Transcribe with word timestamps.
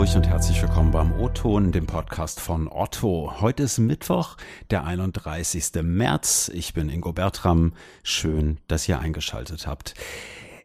Hamburg 0.00 0.16
und 0.16 0.28
herzlich 0.28 0.62
willkommen 0.62 0.92
beim 0.92 1.12
O-Ton, 1.20 1.72
dem 1.72 1.86
Podcast 1.86 2.40
von 2.40 2.68
Otto. 2.68 3.34
Heute 3.42 3.64
ist 3.64 3.76
Mittwoch, 3.76 4.38
der 4.70 4.84
31. 4.84 5.72
März. 5.82 6.50
Ich 6.54 6.72
bin 6.72 6.88
Ingo 6.88 7.12
Bertram. 7.12 7.74
Schön, 8.02 8.56
dass 8.66 8.88
ihr 8.88 8.98
eingeschaltet 8.98 9.66
habt. 9.66 9.92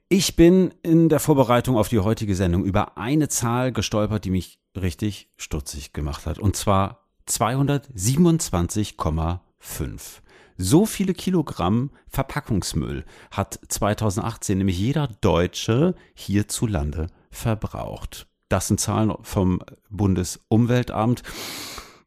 Ich 0.07 0.37
bin 0.37 0.73
in 0.83 1.09
der 1.09 1.19
Vorbereitung 1.19 1.75
auf 1.75 1.89
die 1.89 1.99
heutige 1.99 2.33
Sendung 2.33 2.63
über 2.63 2.97
eine 2.97 3.27
Zahl 3.27 3.73
gestolpert, 3.73 4.23
die 4.23 4.29
mich 4.29 4.57
richtig 4.73 5.29
stutzig 5.35 5.91
gemacht 5.91 6.25
hat. 6.25 6.39
Und 6.39 6.55
zwar 6.55 7.01
227,5. 7.27 10.01
So 10.55 10.85
viele 10.85 11.13
Kilogramm 11.13 11.89
Verpackungsmüll 12.07 13.03
hat 13.31 13.59
2018 13.67 14.59
nämlich 14.59 14.79
jeder 14.79 15.09
Deutsche 15.19 15.93
hierzulande 16.13 17.07
verbraucht. 17.31 18.27
Das 18.49 18.67
sind 18.67 18.79
Zahlen 18.79 19.13
vom 19.21 19.61
Bundesumweltamt 19.89 21.23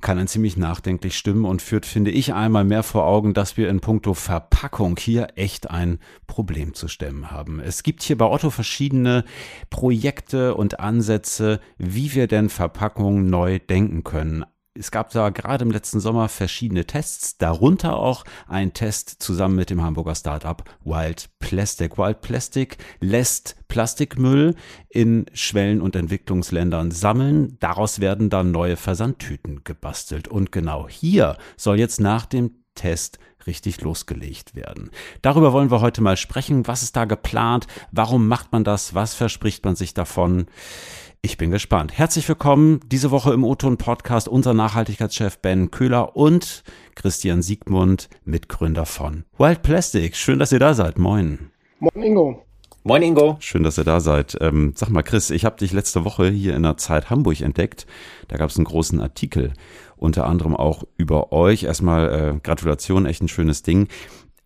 kann 0.01 0.19
ein 0.19 0.28
ziemlich 0.28 0.56
nachdenklich 0.56 1.19
stimmen 1.19 1.45
und 1.45 1.61
führt, 1.61 1.84
finde 1.84 2.12
ich, 2.12 2.33
einmal 2.33 2.64
mehr 2.64 2.84
vor 2.84 3.05
Augen, 3.05 3.34
dass 3.34 3.56
wir 3.56 3.69
in 3.69 3.80
puncto 3.80 4.14
Verpackung 4.14 4.97
hier 4.97 5.28
echt 5.34 5.70
ein 5.70 5.98
Problem 6.28 6.74
zu 6.74 6.87
stemmen 6.87 7.33
haben. 7.33 7.59
Es 7.59 7.83
gibt 7.83 8.02
hier 8.02 8.16
bei 8.16 8.27
Otto 8.27 8.51
verschiedene 8.51 9.24
Projekte 9.70 10.55
und 10.55 10.78
Ansätze, 10.78 11.61
wie 11.78 12.14
wir 12.14 12.28
denn 12.28 12.48
Verpackungen 12.48 13.27
neu 13.27 13.59
denken 13.59 14.05
können 14.05 14.45
es 14.79 14.91
gab 14.91 15.11
da 15.11 15.31
gerade 15.31 15.65
im 15.65 15.71
letzten 15.71 16.01
Sommer 16.01 16.29
verschiedene 16.29 16.87
Tests, 16.87 17.37
darunter 17.37 17.97
auch 17.97 18.25
ein 18.47 18.73
Test 18.73 19.17
zusammen 19.19 19.57
mit 19.57 19.71
dem 19.71 19.83
Hamburger 19.83 20.15
Startup 20.15 20.63
Wild 20.85 21.29
Plastic. 21.41 21.99
Wild 21.99 22.21
Plastic 22.21 22.79
lässt 23.01 23.57
Plastikmüll 23.69 24.55
in 24.89 25.27
Schwellen- 25.35 25.83
und 25.83 25.97
Entwicklungsländern 25.97 26.91
sammeln. 26.91 27.57
Daraus 27.61 28.01
werden 28.01 28.31
dann 28.31 28.51
neue 28.53 28.77
Versandtüten 28.77 29.65
gebastelt. 29.65 30.29
Und 30.29 30.53
genau 30.53 30.89
hier 30.89 31.37
soll 31.57 31.79
jetzt 31.79 32.01
nach 32.01 32.27
dem 32.27 32.53
Test 32.79 33.19
richtig 33.47 33.81
losgelegt 33.81 34.55
werden. 34.55 34.91
Darüber 35.21 35.53
wollen 35.53 35.71
wir 35.71 35.81
heute 35.81 36.01
mal 36.01 36.17
sprechen. 36.17 36.67
Was 36.67 36.83
ist 36.83 36.97
da 36.97 37.05
geplant? 37.05 37.67
Warum 37.91 38.29
macht 38.29 38.53
man 38.53 38.62
das? 38.62 38.95
Was 38.95 39.15
verspricht 39.15 39.65
man 39.65 39.75
sich 39.75 39.95
davon? 39.95 40.47
Ich 41.20 41.37
bin 41.37 41.51
gespannt. 41.51 41.98
Herzlich 41.98 42.29
willkommen 42.29 42.81
diese 42.87 43.11
Woche 43.11 43.35
im 43.35 43.43
O-Ton 43.43 43.77
Podcast 43.77 44.29
unser 44.29 44.55
Nachhaltigkeitschef 44.55 45.39
Ben 45.39 45.73
Köhler 45.73 46.17
und 46.17 46.62
Christian 46.95 47.43
Siegmund, 47.43 48.09
Mitgründer 48.25 48.87
von 48.87 49.25
Wild 49.37 49.63
Plastic. 49.63 50.15
Schön, 50.15 50.39
dass 50.39 50.53
ihr 50.53 50.61
da 50.61 50.75
seid. 50.75 50.98
Moin. 50.98 51.51
Moin 51.81 52.03
Ingo. 52.03 52.48
Moin 52.89 53.03
Ingo. 53.03 53.36
Schön, 53.41 53.64
dass 53.64 53.77
ihr 53.77 53.84
da 53.84 54.00
seid. 54.00 54.39
Ähm, 54.41 54.72
sag 54.75 54.89
mal, 54.89 55.03
Chris, 55.03 55.28
ich 55.28 55.44
habe 55.44 55.58
dich 55.58 55.75
letzte 55.75 56.06
Woche 56.06 56.31
hier 56.31 56.56
in 56.56 56.62
der 56.62 56.78
Zeit 56.78 57.11
Hamburg 57.11 57.42
entdeckt. 57.42 57.86
Da 58.28 58.39
gab 58.39 58.48
es 58.48 58.56
einen 58.56 58.64
großen 58.64 58.98
Artikel, 59.03 59.53
unter 59.98 60.27
anderem 60.27 60.56
auch 60.56 60.84
über 60.97 61.30
euch. 61.30 61.64
Erstmal 61.64 62.08
äh, 62.08 62.41
Gratulation, 62.42 63.05
echt 63.05 63.20
ein 63.20 63.28
schönes 63.28 63.62
Ding. 63.62 63.89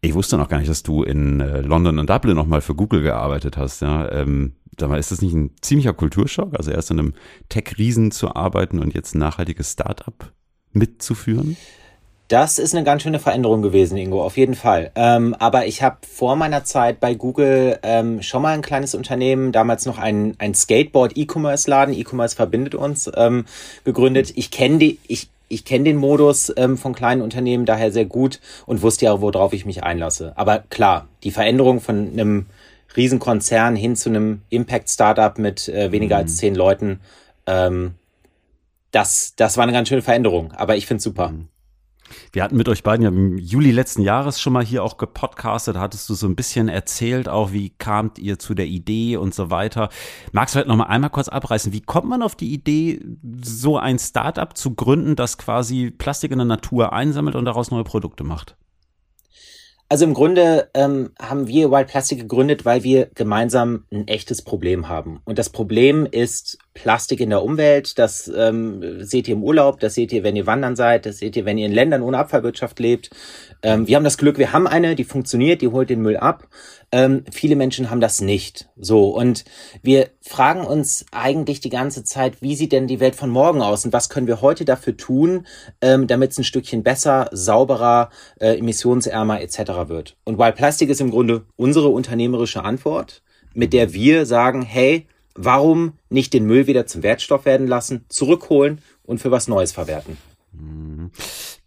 Ich 0.01 0.15
wusste 0.15 0.39
noch 0.39 0.49
gar 0.49 0.59
nicht, 0.59 0.69
dass 0.69 0.83
du 0.83 1.05
in 1.05 1.39
äh, 1.39 1.61
London 1.61 2.01
und 2.01 2.11
Dublin 2.11 2.35
nochmal 2.35 2.63
für 2.63 2.75
Google 2.75 3.03
gearbeitet 3.03 3.57
hast. 3.57 3.81
Ja, 3.81 4.11
ähm, 4.11 4.55
sag 4.77 4.89
mal, 4.89 4.99
ist 4.99 5.13
das 5.13 5.23
nicht 5.23 5.35
ein 5.35 5.53
ziemlicher 5.61 5.93
Kulturschock? 5.93 6.59
Also 6.59 6.73
erst 6.73 6.91
in 6.91 6.99
einem 6.99 7.15
Tech-Riesen 7.49 8.11
zu 8.11 8.35
arbeiten 8.35 8.81
und 8.81 8.93
jetzt 8.93 9.15
ein 9.15 9.21
nachhaltiges 9.21 9.71
Startup 9.71 10.33
mitzuführen? 10.73 11.57
Das 12.33 12.59
ist 12.59 12.75
eine 12.75 12.83
ganz 12.83 13.03
schöne 13.03 13.19
Veränderung 13.19 13.61
gewesen, 13.61 13.99
Ingo, 13.99 14.25
auf 14.25 14.39
jeden 14.39 14.55
Fall. 14.55 14.91
Ähm, 14.95 15.37
aber 15.39 15.67
ich 15.67 15.83
habe 15.83 15.99
vor 16.01 16.35
meiner 16.35 16.65
Zeit 16.65 16.99
bei 16.99 17.13
Google 17.13 17.79
ähm, 17.83 18.23
schon 18.23 18.41
mal 18.41 18.55
ein 18.55 18.63
kleines 18.63 18.95
Unternehmen, 18.95 19.53
damals 19.53 19.85
noch 19.85 19.99
ein, 19.99 20.35
ein 20.39 20.55
Skateboard-E-Commerce-Laden, 20.55 21.93
E-Commerce 21.93 22.35
verbindet 22.35 22.75
uns, 22.75 23.11
ähm, 23.15 23.45
gegründet. 23.85 24.33
Ich 24.35 24.51
kenne 24.51 24.79
die, 24.79 24.99
ich, 25.09 25.29
ich 25.49 25.67
kenne 25.67 25.85
den 25.85 25.99
Modus 25.99 26.51
ähm, 26.57 26.79
von 26.79 26.95
kleinen 26.95 27.21
Unternehmen 27.21 27.67
daher 27.67 27.93
sehr 27.93 28.07
gut 28.07 28.41
und 28.65 28.81
wusste 28.81 29.05
ja, 29.05 29.21
worauf 29.21 29.53
ich 29.53 29.67
mich 29.67 29.83
einlasse. 29.83 30.33
Aber 30.35 30.65
klar, 30.71 31.09
die 31.25 31.33
Veränderung 31.33 31.83
von 31.83 32.13
einem 32.13 32.47
Riesenkonzern 32.97 33.77
hin 33.77 33.95
zu 33.95 34.09
einem 34.09 34.41
Impact-Startup 34.49 35.37
mit 35.37 35.69
äh, 35.69 35.93
weniger 35.93 36.17
mhm. 36.17 36.23
als 36.23 36.39
zehn 36.39 36.55
Leuten. 36.55 37.01
Ähm, 37.47 37.93
das, 38.91 39.35
das 39.37 39.59
war 39.59 39.65
eine 39.65 39.73
ganz 39.73 39.91
schöne 39.91 40.01
Veränderung, 40.01 40.53
aber 40.53 40.77
ich 40.77 40.87
finde 40.87 40.97
es 40.97 41.05
super. 41.05 41.29
Mhm. 41.29 41.49
Wir 42.33 42.43
hatten 42.43 42.57
mit 42.57 42.69
euch 42.69 42.83
beiden 42.83 43.03
ja 43.03 43.09
im 43.09 43.39
Juli 43.39 43.71
letzten 43.71 44.03
Jahres 44.03 44.41
schon 44.41 44.53
mal 44.53 44.65
hier 44.65 44.85
auch 44.85 44.97
gepodcastet. 44.97 45.77
Hattest 45.77 46.09
du 46.09 46.15
so 46.15 46.27
ein 46.27 46.37
bisschen 46.37 46.69
erzählt, 46.69 47.29
auch 47.29 47.53
wie 47.53 47.71
kamt 47.71 48.19
ihr 48.19 48.39
zu 48.39 48.55
der 48.55 48.67
Idee 48.67 49.17
und 49.17 49.35
so 49.35 49.51
weiter. 49.51 49.89
Magst 50.33 50.55
du 50.55 50.59
vielleicht 50.59 50.69
noch 50.69 50.77
mal 50.77 50.85
einmal 50.85 51.11
kurz 51.11 51.29
abreißen? 51.29 51.73
Wie 51.73 51.81
kommt 51.81 52.09
man 52.09 52.23
auf 52.23 52.35
die 52.35 52.53
Idee, 52.53 53.01
so 53.43 53.79
ein 53.79 53.99
Startup 53.99 54.57
zu 54.57 54.75
gründen, 54.75 55.17
das 55.17 55.39
quasi 55.39 55.91
Plastik 55.91 56.33
in 56.33 56.39
der 56.39 56.47
Natur 56.47 56.93
einsammelt 56.93 57.37
und 57.37 57.45
daraus 57.45 57.71
neue 57.71 57.85
Produkte 57.85 58.25
macht? 58.25 58.57
Also 59.93 60.07
im 60.07 60.15
Grunde 60.15 60.71
ähm, 60.73 61.11
haben 61.21 61.49
wir 61.49 61.71
Wild 61.71 61.89
Plastic 61.89 62.19
gegründet, 62.19 62.65
weil 62.65 62.83
wir 62.83 63.11
gemeinsam 63.15 63.85
ein 63.93 64.09
echtes 64.09 64.41
Problem 64.41 64.89
haben. 64.89 65.21
Und 65.27 65.39
das 65.39 65.51
Problem 65.51 66.07
ist 66.11 66.57
Plastik 66.75 67.21
in 67.21 67.31
der 67.31 67.43
Umwelt. 67.43 67.99
Das 67.99 68.31
ähm, 68.35 69.05
seht 69.05 69.29
ihr 69.29 69.35
im 69.35 69.43
Urlaub, 69.43 69.81
das 69.81 69.95
seht 69.95 70.13
ihr, 70.13 70.23
wenn 70.23 70.37
ihr 70.37 70.47
wandern 70.47 70.77
seid, 70.77 71.07
das 71.07 71.19
seht 71.19 71.37
ihr, 71.37 71.45
wenn 71.45 71.59
ihr 71.59 71.67
in 71.67 71.73
Ländern 71.73 72.03
ohne 72.03 72.19
Abfallwirtschaft 72.19 72.79
lebt. 72.81 73.11
Ähm, 73.63 73.87
wir 73.87 73.97
haben 73.97 74.05
das 74.05 74.19
Glück, 74.19 74.39
wir 74.39 74.53
haben 74.53 74.67
eine, 74.67 74.95
die 74.95 75.05
funktioniert, 75.05 75.63
die 75.63 75.69
holt 75.69 75.91
den 75.91 76.01
Müll 76.01 76.17
ab. 76.17 76.49
Ähm, 76.91 77.25
viele 77.31 77.57
Menschen 77.57 77.91
haben 77.91 78.01
das 78.01 78.21
nicht. 78.21 78.69
So. 78.77 79.09
Und 79.09 79.45
wir 79.83 80.11
fragen 80.21 80.65
uns 80.65 81.07
eigentlich 81.11 81.61
die 81.61 81.71
ganze 81.71 82.05
Zeit, 82.05 82.43
wie 82.43 82.55
sieht 82.55 82.73
denn 82.73 82.87
die 82.87 83.01
Welt 83.01 83.17
von 83.17 83.31
morgen 83.31 83.63
aus 83.63 83.85
und 83.85 83.93
was 83.93 84.09
können 84.09 84.27
wir 84.27 84.41
heute 84.41 84.65
dafür 84.65 84.97
tun, 84.97 85.47
ähm, 85.81 86.07
damit 86.07 86.33
es 86.33 86.39
ein 86.39 86.45
Stückchen 86.45 86.83
besser, 86.83 87.29
sauberer, 87.33 88.11
äh, 88.41 88.59
emissionsärmer 88.59 89.41
etc. 89.41 89.89
wird. 89.89 90.17
Und 90.25 90.39
Wild 90.39 90.57
Plastic 90.57 90.91
ist 90.91 91.01
im 91.01 91.11
Grunde 91.11 91.45
unsere 91.57 91.89
unternehmerische 91.89 92.65
Antwort, 92.65 93.23
mit 93.55 93.73
der 93.73 93.93
wir 93.93 94.27
sagen, 94.27 94.63
hey, 94.63 95.07
warum 95.35 95.95
nicht 96.09 96.33
den 96.33 96.47
Müll 96.47 96.67
wieder 96.67 96.87
zum 96.87 97.03
Wertstoff 97.03 97.45
werden 97.45 97.67
lassen, 97.67 98.05
zurückholen 98.09 98.81
und 99.03 99.19
für 99.19 99.31
was 99.31 99.49
Neues 99.49 99.73
verwerten? 99.73 100.17
Mhm. 100.53 101.11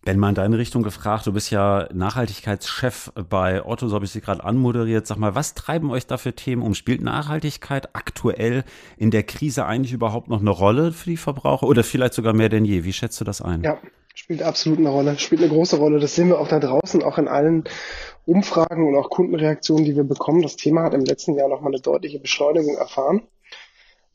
Ben, 0.06 0.20
mal 0.20 0.30
in 0.30 0.36
deine 0.36 0.60
Richtung 0.60 0.84
gefragt, 0.84 1.26
du 1.26 1.34
bist 1.34 1.50
ja 1.50 1.90
Nachhaltigkeitschef 1.92 3.12
bei 3.28 3.66
Otto, 3.66 3.88
so 3.88 3.96
habe 3.96 4.06
ich 4.06 4.12
sie 4.12 4.22
gerade 4.22 4.44
anmoderiert. 4.44 5.08
Sag 5.08 5.18
mal, 5.18 5.34
was 5.34 5.56
treiben 5.56 5.90
euch 5.90 6.06
da 6.06 6.18
für 6.18 6.34
Themen 6.34 6.62
um? 6.62 6.76
Spielt 6.76 7.02
Nachhaltigkeit 7.02 7.96
aktuell 7.96 8.64
in 8.98 9.10
der 9.10 9.24
Krise 9.24 9.66
eigentlich 9.66 9.94
überhaupt 9.94 10.28
noch 10.30 10.42
eine 10.42 10.52
Rolle 10.52 10.92
für 10.92 11.10
die 11.10 11.18
Verbraucher 11.18 11.66
oder 11.66 11.84
vielleicht 11.84 12.14
sogar 12.14 12.34
mehr 12.34 12.50
denn 12.50 12.66
je? 12.66 12.84
Wie 12.84 12.94
schätzt 12.94 13.20
du 13.20 13.26
das 13.26 13.42
ein? 13.42 13.64
Ja, 13.64 13.80
spielt 14.14 14.44
absolut 14.44 14.78
eine 14.78 14.90
Rolle, 14.90 15.18
spielt 15.18 15.42
eine 15.42 15.50
große 15.50 15.78
Rolle. 15.78 16.00
Das 16.00 16.14
sehen 16.14 16.28
wir 16.28 16.40
auch 16.40 16.48
da 16.48 16.60
draußen, 16.60 17.02
auch 17.02 17.18
in 17.18 17.28
allen 17.28 17.64
Umfragen 18.28 18.88
und 18.88 18.96
auch 18.96 19.10
Kundenreaktionen, 19.10 19.86
die 19.86 19.96
wir 19.96 20.04
bekommen. 20.04 20.44
Das 20.44 20.56
Thema 20.56 20.84
hat 20.84 20.94
im 20.94 21.06
letzten 21.06 21.34
Jahr 21.34 21.50
nochmal 21.50 21.74
eine 21.74 21.82
deutliche 21.82 22.20
Beschleunigung 22.20 22.76
erfahren. 22.76 23.24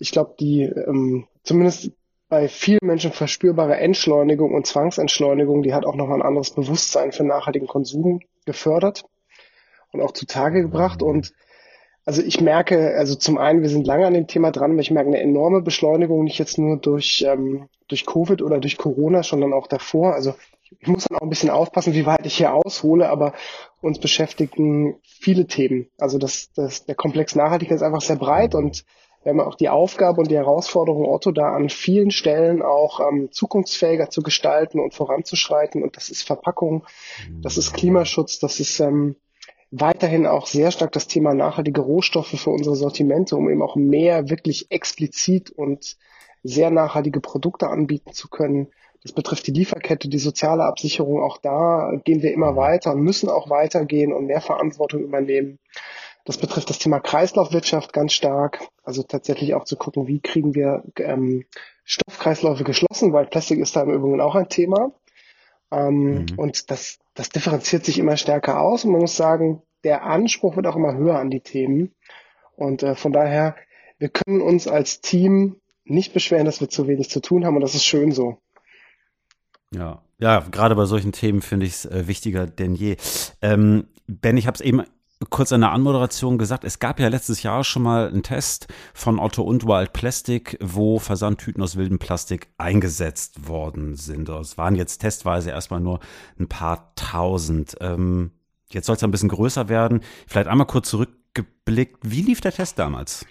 Ich 0.01 0.11
glaube, 0.11 0.35
die 0.41 0.63
ähm, 0.63 1.29
zumindest 1.45 1.93
bei 2.29 2.49
vielen 2.49 2.81
Menschen 2.83 3.13
verspürbare 3.13 3.77
Entschleunigung 3.77 4.55
und 4.55 4.67
Zwangsentschleunigung, 4.67 5.63
die 5.63 5.75
hat 5.75 5.85
auch 5.85 5.97
nochmal 5.97 6.21
ein 6.21 6.27
anderes 6.27 6.53
Bewusstsein 6.53 7.13
für 7.13 7.25
nachhaltigen 7.25 7.67
Konsum 7.67 8.21
gefördert 8.47 9.05
und 9.93 10.01
auch 10.01 10.13
zutage 10.13 10.63
gebracht. 10.63 11.03
Und 11.03 11.33
also 12.05 12.23
ich 12.23 12.41
merke, 12.41 12.95
also 12.97 13.17
zum 13.17 13.37
einen, 13.37 13.63
wir 13.63 13.69
sind 13.69 13.87
lange 13.87 14.07
an 14.07 14.15
dem 14.15 14.29
Thema 14.29 14.53
dran, 14.53 14.73
aber 14.73 14.81
ich 14.81 14.93
merke 14.93 15.09
eine 15.09 15.21
enorme 15.21 15.61
Beschleunigung, 15.61 16.25
nicht 16.25 16.39
jetzt 16.39 16.57
nur 16.57 16.77
durch, 16.79 17.25
ähm, 17.27 17.69
durch 17.89 18.07
Covid 18.07 18.43
oder 18.43 18.59
durch 18.59 18.79
Corona, 18.79 19.23
sondern 19.23 19.53
auch 19.53 19.67
davor. 19.67 20.15
Also 20.15 20.35
ich 20.79 20.87
muss 20.87 21.05
dann 21.05 21.19
auch 21.19 21.23
ein 21.23 21.31
bisschen 21.31 21.51
aufpassen, 21.51 21.95
wie 21.95 22.07
weit 22.07 22.25
ich 22.27 22.37
hier 22.37 22.55
aushole, 22.55 23.11
aber 23.11 23.35
uns 23.81 23.99
beschäftigen 23.99 25.01
viele 25.03 25.47
Themen. 25.47 25.89
Also 25.99 26.19
das, 26.19 26.53
das, 26.55 26.85
der 26.85 26.95
Komplex 26.95 27.35
Nachhaltigkeit 27.35 27.77
ist 27.77 27.83
einfach 27.83 28.03
sehr 28.03 28.17
breit 28.17 28.55
und 28.55 28.85
wir 29.23 29.31
haben 29.31 29.41
auch 29.41 29.55
die 29.55 29.69
Aufgabe 29.69 30.21
und 30.21 30.31
die 30.31 30.37
Herausforderung, 30.37 31.07
Otto 31.07 31.31
da 31.31 31.55
an 31.55 31.69
vielen 31.69 32.11
Stellen 32.11 32.63
auch 32.63 33.01
ähm, 33.01 33.29
zukunftsfähiger 33.31 34.09
zu 34.09 34.23
gestalten 34.23 34.81
und 34.81 34.95
voranzuschreiten. 34.95 35.83
Und 35.83 35.97
das 35.97 36.09
ist 36.09 36.23
Verpackung, 36.23 36.85
das 37.43 37.59
ist 37.59 37.75
Klimaschutz, 37.75 38.39
das 38.39 38.61
ist 38.61 38.81
ähm, 38.81 39.17
weiterhin 39.71 40.27
auch 40.27 40.47
sehr 40.47 40.71
stark 40.71 40.93
das 40.93 41.07
Thema 41.07 41.35
nachhaltige 41.35 41.83
Rohstoffe 41.83 42.41
für 42.41 42.51
unsere 42.51 42.77
Sortimente, 42.77 43.37
um 43.37 43.51
eben 43.51 43.63
auch 43.63 43.77
mehr 43.77 44.31
wirklich 44.31 44.71
explizit 44.71 45.51
und 45.51 45.97
sehr 46.43 46.71
nachhaltige 46.71 47.21
Produkte 47.21 47.69
anbieten 47.69 48.15
zu 48.15 48.29
können. 48.29 48.69
Das 49.03 49.13
betrifft 49.13 49.47
die 49.47 49.53
Lieferkette, 49.53 50.09
die 50.09 50.19
soziale 50.19 50.65
Absicherung. 50.65 51.23
Auch 51.23 51.39
da 51.39 51.93
gehen 52.05 52.23
wir 52.23 52.33
immer 52.33 52.57
weiter 52.57 52.93
und 52.93 53.03
müssen 53.03 53.29
auch 53.29 53.49
weitergehen 53.51 54.13
und 54.13 54.27
mehr 54.27 54.41
Verantwortung 54.41 55.03
übernehmen. 55.03 55.59
Das 56.25 56.39
betrifft 56.39 56.71
das 56.71 56.79
Thema 56.79 57.01
Kreislaufwirtschaft 57.01 57.93
ganz 57.93 58.13
stark. 58.13 58.61
Also 58.83 59.03
tatsächlich 59.03 59.55
auch 59.55 59.65
zu 59.65 59.77
gucken, 59.77 60.07
wie 60.07 60.21
kriegen 60.21 60.55
wir 60.55 60.85
ähm, 60.97 61.45
Stoffkreisläufe 61.85 62.65
geschlossen, 62.65 63.13
weil 63.13 63.27
Plastik 63.27 63.59
ist 63.59 63.77
da 63.77 63.83
im 63.83 63.91
Übrigen 63.91 64.21
auch 64.21 64.35
ein 64.35 64.49
Thema. 64.49 64.93
Ähm, 65.71 66.13
mhm. 66.13 66.27
Und 66.37 66.71
das, 66.71 66.99
das 67.15 67.31
differenziert 67.31 67.85
sich 67.85 67.99
immer 67.99 68.17
stärker 68.17 68.61
aus. 68.61 68.85
Und 68.85 68.93
man 68.93 69.01
muss 69.01 69.17
sagen, 69.17 69.63
der 69.85 70.05
Anspruch 70.05 70.57
wird 70.57 70.67
auch 70.67 70.77
immer 70.77 70.95
höher 70.95 71.19
an 71.19 71.31
die 71.31 71.41
Themen. 71.41 71.95
Und 72.57 72.83
äh, 72.83 72.95
von 72.95 73.13
daher, 73.13 73.57
wir 73.99 74.09
können 74.09 74.43
uns 74.43 74.69
als 74.69 75.01
Team 75.01 75.57
nicht 75.85 76.13
beschweren, 76.13 76.45
dass 76.45 76.61
wir 76.61 76.69
zu 76.69 76.87
wenig 76.87 77.11
zu 77.11 77.21
tun 77.21 77.45
haben 77.45 77.57
und 77.57 77.63
das 77.63 77.75
ist 77.75 77.85
schön 77.85 78.13
so. 78.13 78.39
Ja, 79.73 80.03
ja, 80.19 80.41
gerade 80.51 80.75
bei 80.75 80.85
solchen 80.85 81.13
Themen 81.13 81.43
finde 81.43 81.67
ich 81.67 81.73
es 81.73 81.87
äh, 81.87 82.07
wichtiger 82.07 82.47
denn 82.47 82.75
je. 82.75 82.97
Ähm, 83.41 83.87
ben, 84.07 84.37
ich 84.37 84.47
habe 84.47 84.55
es 84.55 84.61
eben 84.61 84.83
kurz 85.29 85.53
in 85.53 85.61
der 85.61 85.73
Anmoderation 85.73 86.39
gesagt, 86.39 86.65
es 86.65 86.79
gab 86.79 86.99
ja 86.99 87.09
letztes 87.09 87.43
Jahr 87.43 87.63
schon 87.63 87.83
mal 87.83 88.09
einen 88.09 88.23
Test 88.23 88.69
von 88.95 89.19
Otto 89.19 89.43
und 89.43 89.67
Wild 89.67 89.93
Plastic, 89.93 90.57
wo 90.63 90.99
Versandtüten 90.99 91.63
aus 91.63 91.77
wildem 91.77 91.99
Plastik 91.99 92.49
eingesetzt 92.57 93.47
worden 93.47 93.97
sind. 93.97 94.31
Es 94.31 94.57
waren 94.57 94.77
jetzt 94.77 94.99
testweise 94.99 95.51
erstmal 95.51 95.81
nur 95.81 96.01
ein 96.39 96.49
paar 96.49 96.95
tausend. 96.95 97.77
Ähm, 97.81 98.31
jetzt 98.71 98.87
soll 98.87 98.97
es 98.97 99.05
ein 99.05 99.11
bisschen 99.11 99.29
größer 99.29 99.69
werden. 99.69 100.01
Vielleicht 100.27 100.49
einmal 100.49 100.67
kurz 100.67 100.89
zurückgeblickt. 100.89 101.99
Wie 102.03 102.23
lief 102.23 102.41
der 102.41 102.53
Test 102.53 102.79
damals? 102.79 103.27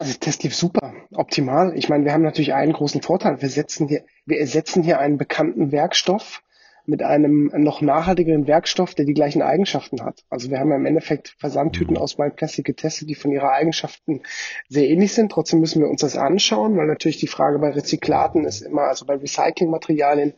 Also 0.00 0.14
der 0.14 0.20
Test 0.20 0.42
lief 0.42 0.56
super, 0.56 0.92
optimal. 1.14 1.74
Ich 1.76 1.88
meine, 1.88 2.04
wir 2.04 2.12
haben 2.12 2.24
natürlich 2.24 2.54
einen 2.54 2.72
großen 2.72 3.02
Vorteil. 3.02 3.40
Wir 3.40 3.48
setzen 3.48 3.86
hier, 3.86 4.04
wir 4.26 4.40
ersetzen 4.40 4.82
hier 4.82 4.98
einen 4.98 5.18
bekannten 5.18 5.70
Werkstoff 5.70 6.42
mit 6.84 7.02
einem 7.02 7.50
noch 7.54 7.80
nachhaltigeren 7.80 8.46
Werkstoff, 8.46 8.94
der 8.94 9.04
die 9.04 9.14
gleichen 9.14 9.42
Eigenschaften 9.42 10.02
hat. 10.04 10.24
Also 10.30 10.50
wir 10.50 10.58
haben 10.58 10.70
ja 10.70 10.76
im 10.76 10.86
Endeffekt 10.86 11.34
Versandtüten 11.38 11.94
mhm. 11.94 12.00
aus 12.00 12.16
Plastik 12.16 12.64
getestet, 12.64 13.08
die 13.08 13.14
von 13.14 13.30
ihren 13.30 13.48
Eigenschaften 13.48 14.22
sehr 14.68 14.88
ähnlich 14.88 15.12
sind. 15.12 15.30
Trotzdem 15.30 15.60
müssen 15.60 15.80
wir 15.80 15.88
uns 15.88 16.00
das 16.00 16.16
anschauen, 16.16 16.76
weil 16.76 16.86
natürlich 16.86 17.18
die 17.18 17.28
Frage 17.28 17.58
bei 17.58 17.70
Rezyklaten 17.70 18.44
ist 18.44 18.62
immer, 18.62 18.82
also 18.82 19.06
bei 19.06 19.14
Recyclingmaterialien, 19.14 20.34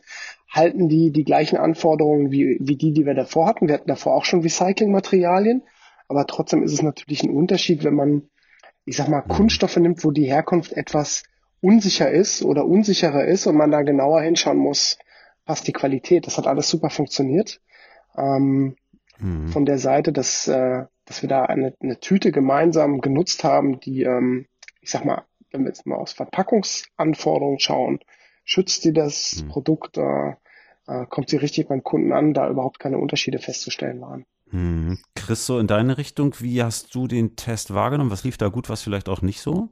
halten 0.51 0.87
die 0.87 1.11
die 1.11 1.23
gleichen 1.23 1.57
Anforderungen 1.57 2.31
wie, 2.31 2.57
wie 2.61 2.77
die, 2.77 2.93
die 2.93 3.05
wir 3.05 3.15
davor 3.15 3.47
hatten. 3.47 3.67
Wir 3.67 3.75
hatten 3.75 3.89
davor 3.89 4.15
auch 4.15 4.25
schon 4.25 4.41
Recyclingmaterialien, 4.41 5.63
aber 6.07 6.27
trotzdem 6.27 6.63
ist 6.63 6.73
es 6.73 6.81
natürlich 6.81 7.23
ein 7.23 7.31
Unterschied, 7.31 7.83
wenn 7.83 7.95
man, 7.95 8.29
ich 8.85 8.97
sag 8.97 9.09
mal, 9.09 9.23
mhm. 9.25 9.29
Kunststoffe 9.29 9.77
nimmt, 9.77 10.03
wo 10.03 10.11
die 10.11 10.25
Herkunft 10.25 10.73
etwas 10.73 11.23
unsicher 11.61 12.11
ist 12.11 12.43
oder 12.43 12.65
unsicherer 12.65 13.25
ist 13.25 13.47
und 13.47 13.55
man 13.55 13.71
da 13.71 13.81
genauer 13.81 14.21
hinschauen 14.21 14.57
muss, 14.57 14.99
passt 15.45 15.67
die 15.67 15.73
Qualität. 15.73 16.27
Das 16.27 16.37
hat 16.37 16.47
alles 16.47 16.69
super 16.69 16.89
funktioniert. 16.89 17.61
Ähm, 18.17 18.75
mhm. 19.19 19.47
Von 19.49 19.65
der 19.65 19.77
Seite, 19.77 20.11
dass, 20.11 20.47
äh, 20.47 20.85
dass 21.05 21.21
wir 21.21 21.29
da 21.29 21.43
eine, 21.43 21.73
eine 21.79 21.99
Tüte 21.99 22.31
gemeinsam 22.31 23.01
genutzt 23.01 23.43
haben, 23.43 23.79
die, 23.79 24.03
ähm, 24.03 24.47
ich 24.81 24.91
sag 24.91 25.05
mal, 25.05 25.23
wenn 25.51 25.61
wir 25.61 25.69
jetzt 25.69 25.85
mal 25.85 25.95
aus 25.95 26.13
Verpackungsanforderungen 26.13 27.59
schauen, 27.59 27.99
schützt 28.43 28.81
sie 28.81 28.93
das 28.93 29.43
mhm. 29.43 29.47
Produkt, 29.49 29.97
äh, 29.97 30.35
äh, 30.87 31.05
kommt 31.07 31.29
sie 31.29 31.37
richtig 31.37 31.67
beim 31.67 31.83
Kunden 31.83 32.11
an, 32.11 32.33
da 32.33 32.49
überhaupt 32.49 32.79
keine 32.79 32.97
Unterschiede 32.97 33.39
festzustellen 33.39 34.01
waren. 34.01 34.25
Mhm. 34.51 34.99
Chris, 35.15 35.45
so 35.45 35.59
in 35.59 35.67
deine 35.67 35.97
Richtung, 35.97 36.35
wie 36.39 36.61
hast 36.61 36.93
du 36.93 37.07
den 37.07 37.35
Test 37.35 37.73
wahrgenommen? 37.73 38.11
Was 38.11 38.23
lief 38.23 38.37
da 38.37 38.49
gut, 38.49 38.69
was 38.69 38.83
vielleicht 38.83 39.09
auch 39.09 39.21
nicht 39.21 39.41
so? 39.41 39.69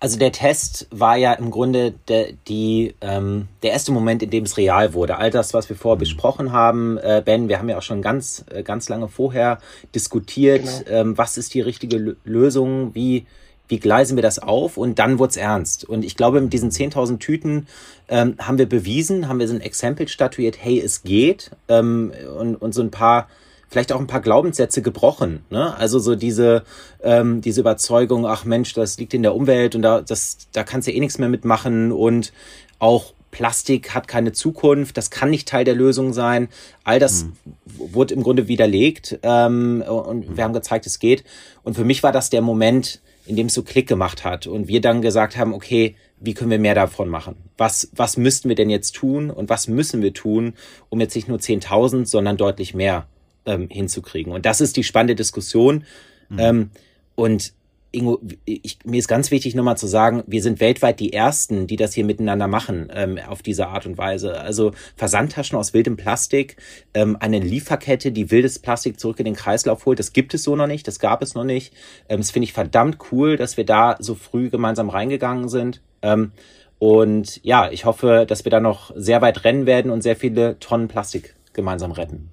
Also 0.00 0.18
der 0.18 0.32
Test 0.32 0.86
war 0.90 1.16
ja 1.16 1.34
im 1.34 1.50
Grunde 1.50 1.92
der, 2.08 2.28
die, 2.48 2.94
ähm, 3.02 3.48
der 3.62 3.72
erste 3.72 3.92
Moment, 3.92 4.22
in 4.22 4.30
dem 4.30 4.44
es 4.44 4.56
real 4.56 4.94
wurde. 4.94 5.18
All 5.18 5.30
das, 5.30 5.52
was 5.52 5.68
wir 5.68 5.76
vorher 5.76 5.96
mhm. 5.96 6.00
besprochen 6.00 6.52
haben, 6.52 6.96
äh, 6.98 7.22
Ben, 7.22 7.50
wir 7.50 7.58
haben 7.58 7.68
ja 7.68 7.76
auch 7.76 7.82
schon 7.82 8.00
ganz, 8.00 8.44
äh, 8.50 8.62
ganz 8.62 8.88
lange 8.88 9.08
vorher 9.08 9.58
diskutiert, 9.94 10.64
genau. 10.64 11.00
ähm, 11.00 11.18
was 11.18 11.36
ist 11.36 11.52
die 11.52 11.60
richtige 11.60 12.16
Lösung, 12.24 12.94
wie, 12.94 13.26
wie 13.68 13.78
gleisen 13.78 14.16
wir 14.16 14.22
das 14.22 14.38
auf 14.38 14.78
und 14.78 14.98
dann 14.98 15.18
wurde 15.18 15.30
es 15.30 15.36
ernst. 15.36 15.84
Und 15.84 16.02
ich 16.02 16.16
glaube, 16.16 16.40
mit 16.40 16.54
diesen 16.54 16.70
10.000 16.70 17.18
Tüten 17.18 17.66
ähm, 18.08 18.36
haben 18.38 18.56
wir 18.56 18.68
bewiesen, 18.68 19.28
haben 19.28 19.38
wir 19.38 19.48
so 19.48 19.54
ein 19.54 19.60
Exempel 19.60 20.08
statuiert, 20.08 20.56
hey, 20.58 20.80
es 20.80 21.02
geht 21.02 21.50
ähm, 21.68 22.10
und, 22.38 22.56
und 22.56 22.72
so 22.72 22.80
ein 22.80 22.90
paar 22.90 23.28
vielleicht 23.70 23.92
auch 23.92 24.00
ein 24.00 24.06
paar 24.08 24.20
Glaubenssätze 24.20 24.82
gebrochen. 24.82 25.44
Ne? 25.48 25.74
Also 25.76 25.98
so 25.98 26.16
diese, 26.16 26.64
ähm, 27.02 27.40
diese 27.40 27.60
Überzeugung, 27.60 28.26
ach 28.26 28.44
Mensch, 28.44 28.74
das 28.74 28.98
liegt 28.98 29.14
in 29.14 29.22
der 29.22 29.34
Umwelt 29.34 29.74
und 29.76 29.82
da, 29.82 30.00
das, 30.00 30.38
da 30.52 30.64
kannst 30.64 30.88
du 30.88 30.92
eh 30.92 31.00
nichts 31.00 31.18
mehr 31.18 31.28
mitmachen 31.28 31.92
und 31.92 32.32
auch 32.80 33.14
Plastik 33.30 33.94
hat 33.94 34.08
keine 34.08 34.32
Zukunft, 34.32 34.96
das 34.96 35.10
kann 35.10 35.30
nicht 35.30 35.46
Teil 35.46 35.64
der 35.64 35.76
Lösung 35.76 36.12
sein. 36.12 36.48
All 36.82 36.98
das 36.98 37.24
mhm. 37.24 37.32
wurde 37.76 38.14
im 38.14 38.24
Grunde 38.24 38.48
widerlegt 38.48 39.20
ähm, 39.22 39.84
und 39.86 40.30
mhm. 40.30 40.36
wir 40.36 40.42
haben 40.42 40.52
gezeigt, 40.52 40.86
es 40.86 40.98
geht. 40.98 41.22
Und 41.62 41.74
für 41.74 41.84
mich 41.84 42.02
war 42.02 42.10
das 42.10 42.28
der 42.28 42.42
Moment, 42.42 43.00
in 43.26 43.36
dem 43.36 43.46
es 43.46 43.54
so 43.54 43.62
Klick 43.62 43.86
gemacht 43.86 44.24
hat 44.24 44.48
und 44.48 44.66
wir 44.66 44.80
dann 44.80 45.00
gesagt 45.00 45.36
haben, 45.36 45.54
okay, 45.54 45.94
wie 46.18 46.34
können 46.34 46.50
wir 46.50 46.58
mehr 46.58 46.74
davon 46.74 47.08
machen? 47.08 47.36
Was, 47.56 47.88
was 47.94 48.16
müssten 48.16 48.48
wir 48.48 48.56
denn 48.56 48.68
jetzt 48.68 48.96
tun 48.96 49.30
und 49.30 49.48
was 49.48 49.68
müssen 49.68 50.02
wir 50.02 50.12
tun, 50.12 50.54
um 50.88 51.00
jetzt 51.00 51.14
nicht 51.14 51.28
nur 51.28 51.38
10.000, 51.38 52.06
sondern 52.06 52.36
deutlich 52.36 52.74
mehr 52.74 53.06
ähm, 53.46 53.68
hinzukriegen. 53.70 54.32
Und 54.32 54.46
das 54.46 54.60
ist 54.60 54.76
die 54.76 54.84
spannende 54.84 55.14
Diskussion. 55.14 55.84
Mhm. 56.28 56.38
Ähm, 56.38 56.70
und 57.14 57.52
Ingo, 57.92 58.20
ich, 58.44 58.78
mir 58.84 58.98
ist 58.98 59.08
ganz 59.08 59.32
wichtig 59.32 59.56
nochmal 59.56 59.76
zu 59.76 59.88
sagen, 59.88 60.22
wir 60.26 60.42
sind 60.42 60.60
weltweit 60.60 61.00
die 61.00 61.12
Ersten, 61.12 61.66
die 61.66 61.74
das 61.74 61.92
hier 61.92 62.04
miteinander 62.04 62.46
machen, 62.46 62.88
ähm, 62.94 63.18
auf 63.26 63.42
diese 63.42 63.66
Art 63.66 63.84
und 63.84 63.98
Weise. 63.98 64.40
Also 64.40 64.72
Versandtaschen 64.94 65.58
aus 65.58 65.74
wildem 65.74 65.96
Plastik, 65.96 66.56
ähm, 66.94 67.16
eine 67.18 67.40
Lieferkette, 67.40 68.12
die 68.12 68.30
wildes 68.30 68.60
Plastik 68.60 69.00
zurück 69.00 69.18
in 69.18 69.24
den 69.24 69.34
Kreislauf 69.34 69.86
holt, 69.86 69.98
das 69.98 70.12
gibt 70.12 70.34
es 70.34 70.44
so 70.44 70.54
noch 70.54 70.68
nicht, 70.68 70.86
das 70.86 71.00
gab 71.00 71.20
es 71.20 71.34
noch 71.34 71.44
nicht. 71.44 71.74
Ähm, 72.08 72.18
das 72.18 72.30
finde 72.30 72.44
ich 72.44 72.52
verdammt 72.52 72.98
cool, 73.10 73.36
dass 73.36 73.56
wir 73.56 73.64
da 73.64 73.96
so 73.98 74.14
früh 74.14 74.50
gemeinsam 74.50 74.88
reingegangen 74.88 75.48
sind. 75.48 75.80
Ähm, 76.02 76.30
und 76.78 77.40
ja, 77.44 77.70
ich 77.72 77.84
hoffe, 77.86 78.24
dass 78.26 78.44
wir 78.44 78.50
da 78.50 78.60
noch 78.60 78.92
sehr 78.94 79.20
weit 79.20 79.42
rennen 79.42 79.66
werden 79.66 79.90
und 79.90 80.02
sehr 80.02 80.16
viele 80.16 80.60
Tonnen 80.60 80.86
Plastik 80.86 81.34
gemeinsam 81.52 81.90
retten. 81.90 82.30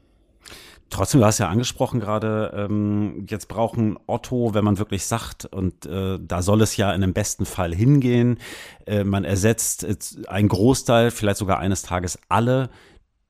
Trotzdem, 0.89 1.19
du 1.19 1.25
hast 1.25 1.37
ja 1.39 1.49
angesprochen 1.49 1.99
gerade, 1.99 2.51
ähm, 2.55 3.25
jetzt 3.27 3.47
brauchen 3.47 3.97
Otto, 4.07 4.53
wenn 4.53 4.63
man 4.63 4.77
wirklich 4.77 5.05
sagt, 5.05 5.45
und 5.45 5.85
äh, 5.85 6.17
da 6.21 6.41
soll 6.41 6.61
es 6.61 6.77
ja 6.77 6.93
in 6.93 7.01
dem 7.01 7.13
besten 7.13 7.45
Fall 7.45 7.75
hingehen, 7.75 8.39
äh, 8.85 9.03
man 9.03 9.25
ersetzt 9.25 9.85
einen 10.27 10.47
Großteil, 10.47 11.11
vielleicht 11.11 11.37
sogar 11.37 11.59
eines 11.59 11.81
Tages 11.81 12.19
alle 12.29 12.69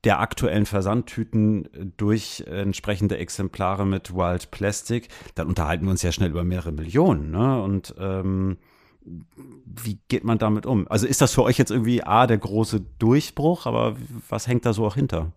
der 0.04 0.20
aktuellen 0.20 0.66
Versandtüten 0.66 1.92
durch 1.96 2.44
entsprechende 2.46 3.18
Exemplare 3.18 3.84
mit 3.84 4.14
Wild 4.14 4.52
Plastic, 4.52 5.08
dann 5.34 5.48
unterhalten 5.48 5.84
wir 5.84 5.90
uns 5.90 6.02
ja 6.02 6.12
schnell 6.12 6.30
über 6.30 6.44
mehrere 6.44 6.70
Millionen. 6.70 7.32
Ne? 7.32 7.60
Und 7.60 7.94
ähm, 7.98 8.58
wie 9.04 9.98
geht 10.08 10.24
man 10.24 10.38
damit 10.38 10.66
um? 10.66 10.86
Also 10.88 11.06
ist 11.06 11.20
das 11.20 11.34
für 11.34 11.42
euch 11.42 11.58
jetzt 11.58 11.70
irgendwie 11.70 12.04
A, 12.04 12.26
der 12.26 12.38
große 12.38 12.80
Durchbruch, 12.98 13.66
aber 13.66 13.96
was 14.28 14.46
hängt 14.46 14.66
da 14.66 14.72
so 14.72 14.86
auch 14.86 14.94
hinter? 14.94 15.32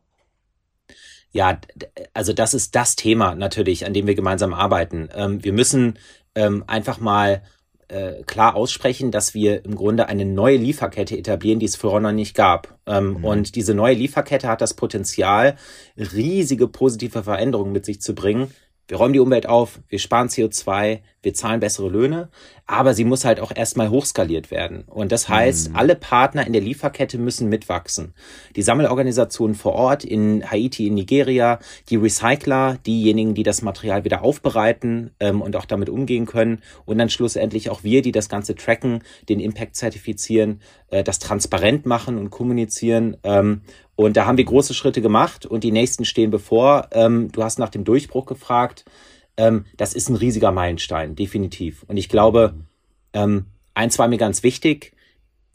Ja, 1.31 1.59
also 2.13 2.33
das 2.33 2.53
ist 2.53 2.75
das 2.75 2.95
Thema 2.95 3.35
natürlich, 3.35 3.85
an 3.85 3.93
dem 3.93 4.07
wir 4.07 4.15
gemeinsam 4.15 4.53
arbeiten. 4.53 5.09
Ähm, 5.15 5.43
wir 5.43 5.53
müssen 5.53 5.97
ähm, 6.35 6.63
einfach 6.67 6.99
mal 6.99 7.41
äh, 7.91 8.23
klar 8.23 8.55
aussprechen, 8.55 9.11
dass 9.11 9.33
wir 9.33 9.65
im 9.65 9.75
Grunde 9.75 10.07
eine 10.07 10.25
neue 10.25 10.57
Lieferkette 10.57 11.17
etablieren, 11.17 11.59
die 11.59 11.65
es 11.65 11.75
vorher 11.75 11.99
noch 11.99 12.11
nicht 12.11 12.35
gab. 12.35 12.79
Ähm, 12.85 13.17
mhm. 13.17 13.25
Und 13.25 13.55
diese 13.55 13.73
neue 13.73 13.95
Lieferkette 13.95 14.47
hat 14.47 14.61
das 14.61 14.73
Potenzial, 14.73 15.57
riesige 15.97 16.67
positive 16.67 17.23
Veränderungen 17.23 17.71
mit 17.71 17.85
sich 17.85 18.01
zu 18.01 18.15
bringen. 18.15 18.51
Wir 18.87 18.97
räumen 18.97 19.13
die 19.13 19.19
Umwelt 19.19 19.47
auf, 19.47 19.79
wir 19.87 19.99
sparen 19.99 20.27
CO2, 20.27 20.99
wir 21.23 21.33
zahlen 21.33 21.59
bessere 21.59 21.89
Löhne, 21.89 22.29
aber 22.65 22.93
sie 22.93 23.03
muss 23.03 23.25
halt 23.25 23.39
auch 23.39 23.51
erstmal 23.55 23.89
hochskaliert 23.89 24.49
werden. 24.49 24.85
Und 24.87 25.11
das 25.11 25.29
heißt, 25.29 25.69
mhm. 25.69 25.75
alle 25.75 25.95
Partner 25.95 26.47
in 26.47 26.53
der 26.53 26.61
Lieferkette 26.61 27.17
müssen 27.17 27.47
mitwachsen. 27.47 28.13
Die 28.55 28.63
Sammelorganisationen 28.63 29.55
vor 29.55 29.73
Ort 29.73 30.03
in 30.03 30.49
Haiti, 30.49 30.87
in 30.87 30.95
Nigeria, 30.95 31.59
die 31.89 31.97
Recycler, 31.97 32.79
diejenigen, 32.85 33.35
die 33.35 33.43
das 33.43 33.61
Material 33.61 34.03
wieder 34.03 34.23
aufbereiten 34.23 35.11
ähm, 35.19 35.41
und 35.41 35.55
auch 35.55 35.65
damit 35.65 35.89
umgehen 35.89 36.25
können 36.25 36.61
und 36.85 36.97
dann 36.97 37.09
schlussendlich 37.09 37.69
auch 37.69 37.83
wir, 37.83 38.01
die 38.01 38.11
das 38.11 38.27
Ganze 38.27 38.55
tracken, 38.55 39.03
den 39.29 39.39
Impact 39.39 39.75
zertifizieren, 39.75 40.61
äh, 40.89 41.03
das 41.03 41.19
transparent 41.19 41.85
machen 41.85 42.17
und 42.17 42.31
kommunizieren. 42.31 43.17
Ähm, 43.23 43.61
und 43.95 44.17
da 44.17 44.25
haben 44.25 44.37
wir 44.37 44.45
große 44.45 44.73
Schritte 44.73 45.01
gemacht 45.01 45.45
und 45.45 45.63
die 45.63 45.71
nächsten 45.71 46.05
stehen 46.05 46.31
bevor. 46.31 46.87
Ähm, 46.91 47.31
du 47.31 47.43
hast 47.43 47.59
nach 47.59 47.69
dem 47.69 47.83
Durchbruch 47.83 48.25
gefragt 48.25 48.85
ähm, 49.41 49.65
das 49.75 49.93
ist 49.93 50.09
ein 50.09 50.15
riesiger 50.15 50.51
Meilenstein, 50.51 51.15
definitiv. 51.15 51.83
Und 51.87 51.97
ich 51.97 52.09
glaube, 52.09 52.53
ähm, 53.11 53.47
eins 53.73 53.97
war 53.97 54.07
mir 54.07 54.19
ganz 54.19 54.43
wichtig, 54.43 54.93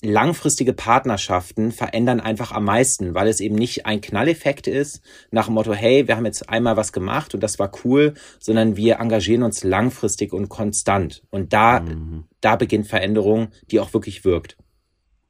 langfristige 0.03 0.73
Partnerschaften 0.73 1.71
verändern 1.71 2.21
einfach 2.21 2.51
am 2.53 2.65
meisten, 2.65 3.15
weil 3.15 3.29
es 3.29 3.41
eben 3.41 3.55
nicht 3.55 3.87
ein 3.87 4.01
Knalleffekt 4.01 4.67
ist 4.67 5.03
nach 5.31 5.47
dem 5.47 5.55
Motto, 5.55 5.73
hey, 5.73 6.07
wir 6.09 6.17
haben 6.17 6.27
jetzt 6.27 6.49
einmal 6.49 6.77
was 6.77 6.93
gemacht 6.93 7.33
und 7.33 7.43
das 7.43 7.59
war 7.61 7.71
cool, 7.85 8.15
sondern 8.41 8.77
wir 8.77 8.97
engagieren 8.99 9.45
uns 9.45 9.63
langfristig 9.63 10.33
und 10.33 10.49
konstant. 10.49 11.23
Und 11.31 11.53
da, 11.53 11.81
mhm. 11.81 12.25
da 12.41 12.57
beginnt 12.57 12.89
Veränderung, 12.89 13.49
die 13.71 13.79
auch 13.79 13.95
wirklich 13.95 14.25
wirkt. 14.25 14.57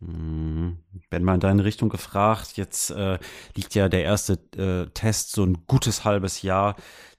Mhm. 0.01 0.79
Wenn 1.11 1.25
man 1.25 1.37
in 1.37 1.41
deine 1.41 1.65
Richtung 1.65 1.89
gefragt, 1.89 2.57
jetzt 2.57 2.91
äh, 2.91 3.19
liegt 3.55 3.75
ja 3.75 3.89
der 3.89 4.05
erste 4.05 4.35
äh, 4.57 4.91
Test 4.93 5.33
so 5.33 5.45
ein 5.45 5.65
gutes 5.67 6.05
halbes 6.05 6.43
Jahr 6.43 6.77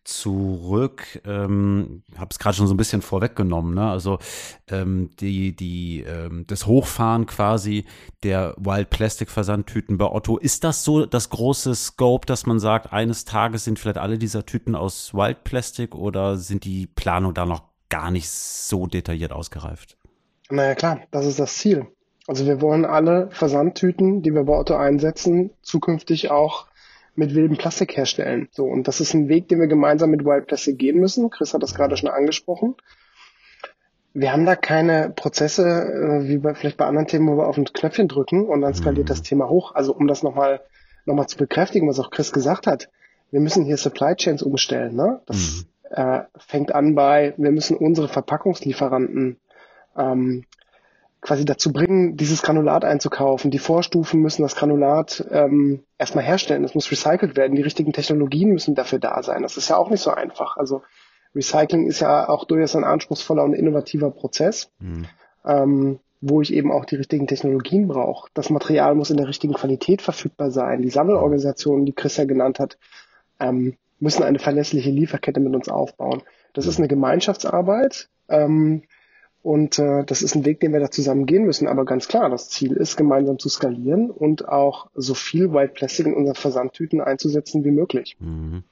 zurück. 0.07 1.22
Ähm, 1.25 2.03
habe 2.17 2.29
es 2.31 2.39
gerade 2.39 2.55
schon 2.55 2.67
so 2.67 2.74
ein 2.74 2.77
bisschen 2.77 3.01
vorweggenommen. 3.01 3.75
Ne? 3.75 3.89
Also 3.89 4.19
ähm, 4.69 5.10
die, 5.19 5.55
die, 5.55 6.01
ähm, 6.01 6.46
das 6.48 6.65
Hochfahren 6.65 7.25
quasi 7.25 7.86
der 8.24 8.55
Wild 8.57 8.89
Plastic 8.89 9.29
Versandtüten 9.29 9.98
bei 9.98 10.05
Otto. 10.05 10.38
Ist 10.38 10.63
das 10.63 10.84
so 10.84 11.05
das 11.05 11.29
große 11.29 11.75
Scope, 11.75 12.25
dass 12.25 12.46
man 12.46 12.60
sagt, 12.60 12.93
eines 12.93 13.25
Tages 13.25 13.65
sind 13.65 13.79
vielleicht 13.79 13.98
alle 13.98 14.17
dieser 14.17 14.46
Tüten 14.46 14.75
aus 14.75 15.13
Wild 15.13 15.43
Plastic 15.43 15.93
oder 15.93 16.38
sind 16.38 16.63
die 16.63 16.88
Planung 16.88 17.34
da 17.34 17.46
noch 17.46 17.63
gar 17.89 18.12
nicht 18.12 18.29
so 18.29 18.88
detailliert 18.88 19.34
ausgereift? 19.34 19.98
Naja 20.50 20.75
klar, 20.75 21.01
das 21.12 21.25
ist 21.25 21.39
das 21.39 21.55
Ziel. 21.55 21.88
Also 22.27 22.46
wir 22.46 22.62
wollen 22.62 22.86
alle 22.86 23.29
Versandtüten, 23.31 24.22
die 24.22 24.34
wir 24.34 24.43
bei 24.43 24.57
Otto 24.57 24.75
einsetzen, 24.75 25.51
zukünftig 25.62 26.29
auch 26.29 26.67
mit 27.15 27.34
wildem 27.34 27.57
Plastik 27.57 27.96
herstellen. 27.98 28.50
So, 28.51 28.65
und 28.65 28.88
das 28.88 29.00
ist 29.00 29.13
ein 29.13 29.29
Weg, 29.29 29.48
den 29.48 29.60
wir 29.60 29.67
gemeinsam 29.67 30.12
mit 30.12 30.24
Wild 30.24 30.46
Plastic 30.46 30.77
gehen 30.77 31.00
müssen. 31.00 31.29
Chris 31.29 31.53
hat 31.53 31.63
das 31.63 31.74
gerade 31.74 31.98
schon 31.98 32.10
angesprochen. 32.10 32.75
Wir 34.13 34.34
haben 34.34 34.46
da 34.46 34.55
keine 34.55 35.12
Prozesse, 35.15 35.63
äh, 35.63 36.27
wie 36.27 36.38
bei, 36.38 36.53
vielleicht 36.53 36.77
bei 36.77 36.86
anderen 36.86 37.07
Themen, 37.07 37.27
wo 37.27 37.38
wir 37.38 37.48
auf 37.48 37.57
ein 37.57 37.65
Knöpfchen 37.65 38.07
drücken 38.07 38.46
und 38.46 38.62
dann 38.62 38.74
skaliert 38.74 39.05
mhm. 39.05 39.10
das 39.10 39.22
Thema 39.22 39.50
hoch. 39.50 39.74
Also 39.74 39.93
um 39.93 40.07
das 40.07 40.22
nochmal 40.22 40.62
noch 41.05 41.15
mal 41.15 41.27
zu 41.27 41.38
bekräftigen, 41.38 41.88
was 41.88 42.00
auch 42.00 42.12
Chris 42.12 42.34
gesagt 42.34 42.67
hat, 42.67 42.89
wir 43.31 43.39
müssen 43.39 43.63
hier 43.63 43.77
Supply 43.77 44.15
Chains 44.15 44.43
umstellen. 44.43 44.96
Ne? 44.96 45.22
Das 45.25 45.65
mhm. 45.89 45.96
äh, 45.96 46.22
fängt 46.38 46.75
an 46.75 46.93
bei, 46.93 47.34
wir 47.38 47.51
müssen 47.51 47.77
unsere 47.77 48.10
Verpackungslieferanten 48.10 49.39
ähm, 49.98 50.46
quasi 51.21 51.45
dazu 51.45 51.74
bringen, 51.74 52.15
dieses 52.15 52.41
Granulat 52.41 52.86
einzukaufen. 52.86 53.51
Die 53.51 53.59
Vorstufen 53.59 54.21
müssen 54.21 54.43
das 54.43 54.55
Granulat 54.55 55.25
ähm, 55.31 55.83
erstmal 55.97 56.24
herstellen. 56.24 56.63
Es 56.63 56.75
muss 56.75 56.91
recycelt 56.91 57.36
werden. 57.36 57.55
Die 57.55 57.62
richtigen 57.62 57.93
Technologien 57.93 58.51
müssen 58.51 58.75
dafür 58.75 59.00
da 59.00 59.21
sein. 59.24 59.41
Das 59.41 59.57
ist 59.57 59.69
ja 59.69 59.77
auch 59.77 59.89
nicht 59.89 60.01
so 60.01 60.12
einfach. 60.12 60.57
Also 60.57 60.83
Recycling 61.36 61.88
ist 61.88 62.00
ja 62.00 62.29
auch 62.29 62.45
durchaus 62.45 62.75
ein 62.75 62.83
anspruchsvoller 62.83 63.43
und 63.43 63.53
innovativer 63.53 64.12
Prozess, 64.12 64.71
mhm. 64.79 65.05
ähm, 65.45 66.00
wo 66.21 66.41
ich 66.41 66.53
eben 66.53 66.71
auch 66.71 66.86
die 66.86 66.95
richtigen 66.95 67.27
Technologien 67.27 67.88
brauche. 67.88 68.29
Das 68.33 68.50
Material 68.50 68.95
muss 68.95 69.09
in 69.09 69.17
der 69.17 69.27
richtigen 69.27 69.53
Qualität 69.53 70.01
verfügbar 70.01 70.51
sein. 70.51 70.81
Die 70.81 70.89
Sammelorganisationen, 70.89 71.86
die 71.86 71.93
Chris 71.93 72.17
ja 72.17 72.25
genannt 72.25 72.59
hat, 72.59 72.77
ähm, 73.39 73.75
müssen 74.00 74.24
eine 74.24 74.39
verlässliche 74.39 74.89
Lieferkette 74.89 75.39
mit 75.39 75.55
uns 75.55 75.69
aufbauen. 75.69 76.21
Das 76.53 76.67
ist 76.67 76.77
eine 76.77 76.88
Gemeinschaftsarbeit. 76.88 78.09
Ähm, 78.29 78.83
und 79.44 79.79
äh, 79.79 80.03
das 80.03 80.22
ist 80.22 80.36
ein 80.36 80.46
Weg, 80.46 80.60
den 80.60 80.74
wir 80.74 80.79
da 80.79 80.91
zusammen 80.91 81.25
gehen 81.25 81.46
müssen. 81.46 81.67
Aber 81.67 81.86
ganz 81.86 82.08
klar, 82.08 82.29
das 82.29 82.50
Ziel 82.50 82.74
ist, 82.74 82.98
gemeinsam 82.98 83.39
zu 83.39 83.50
skalieren 83.50 84.10
und 84.10 84.48
auch 84.48 84.89
so 84.94 85.13
viel 85.13 85.53
White 85.53 85.74
Plastic 85.74 86.06
in 86.06 86.13
unseren 86.13 86.36
Versandtüten 86.36 87.01
einzusetzen 87.01 87.63
wie 87.63 87.72
möglich. 87.72 88.17
Mhm. 88.20 88.63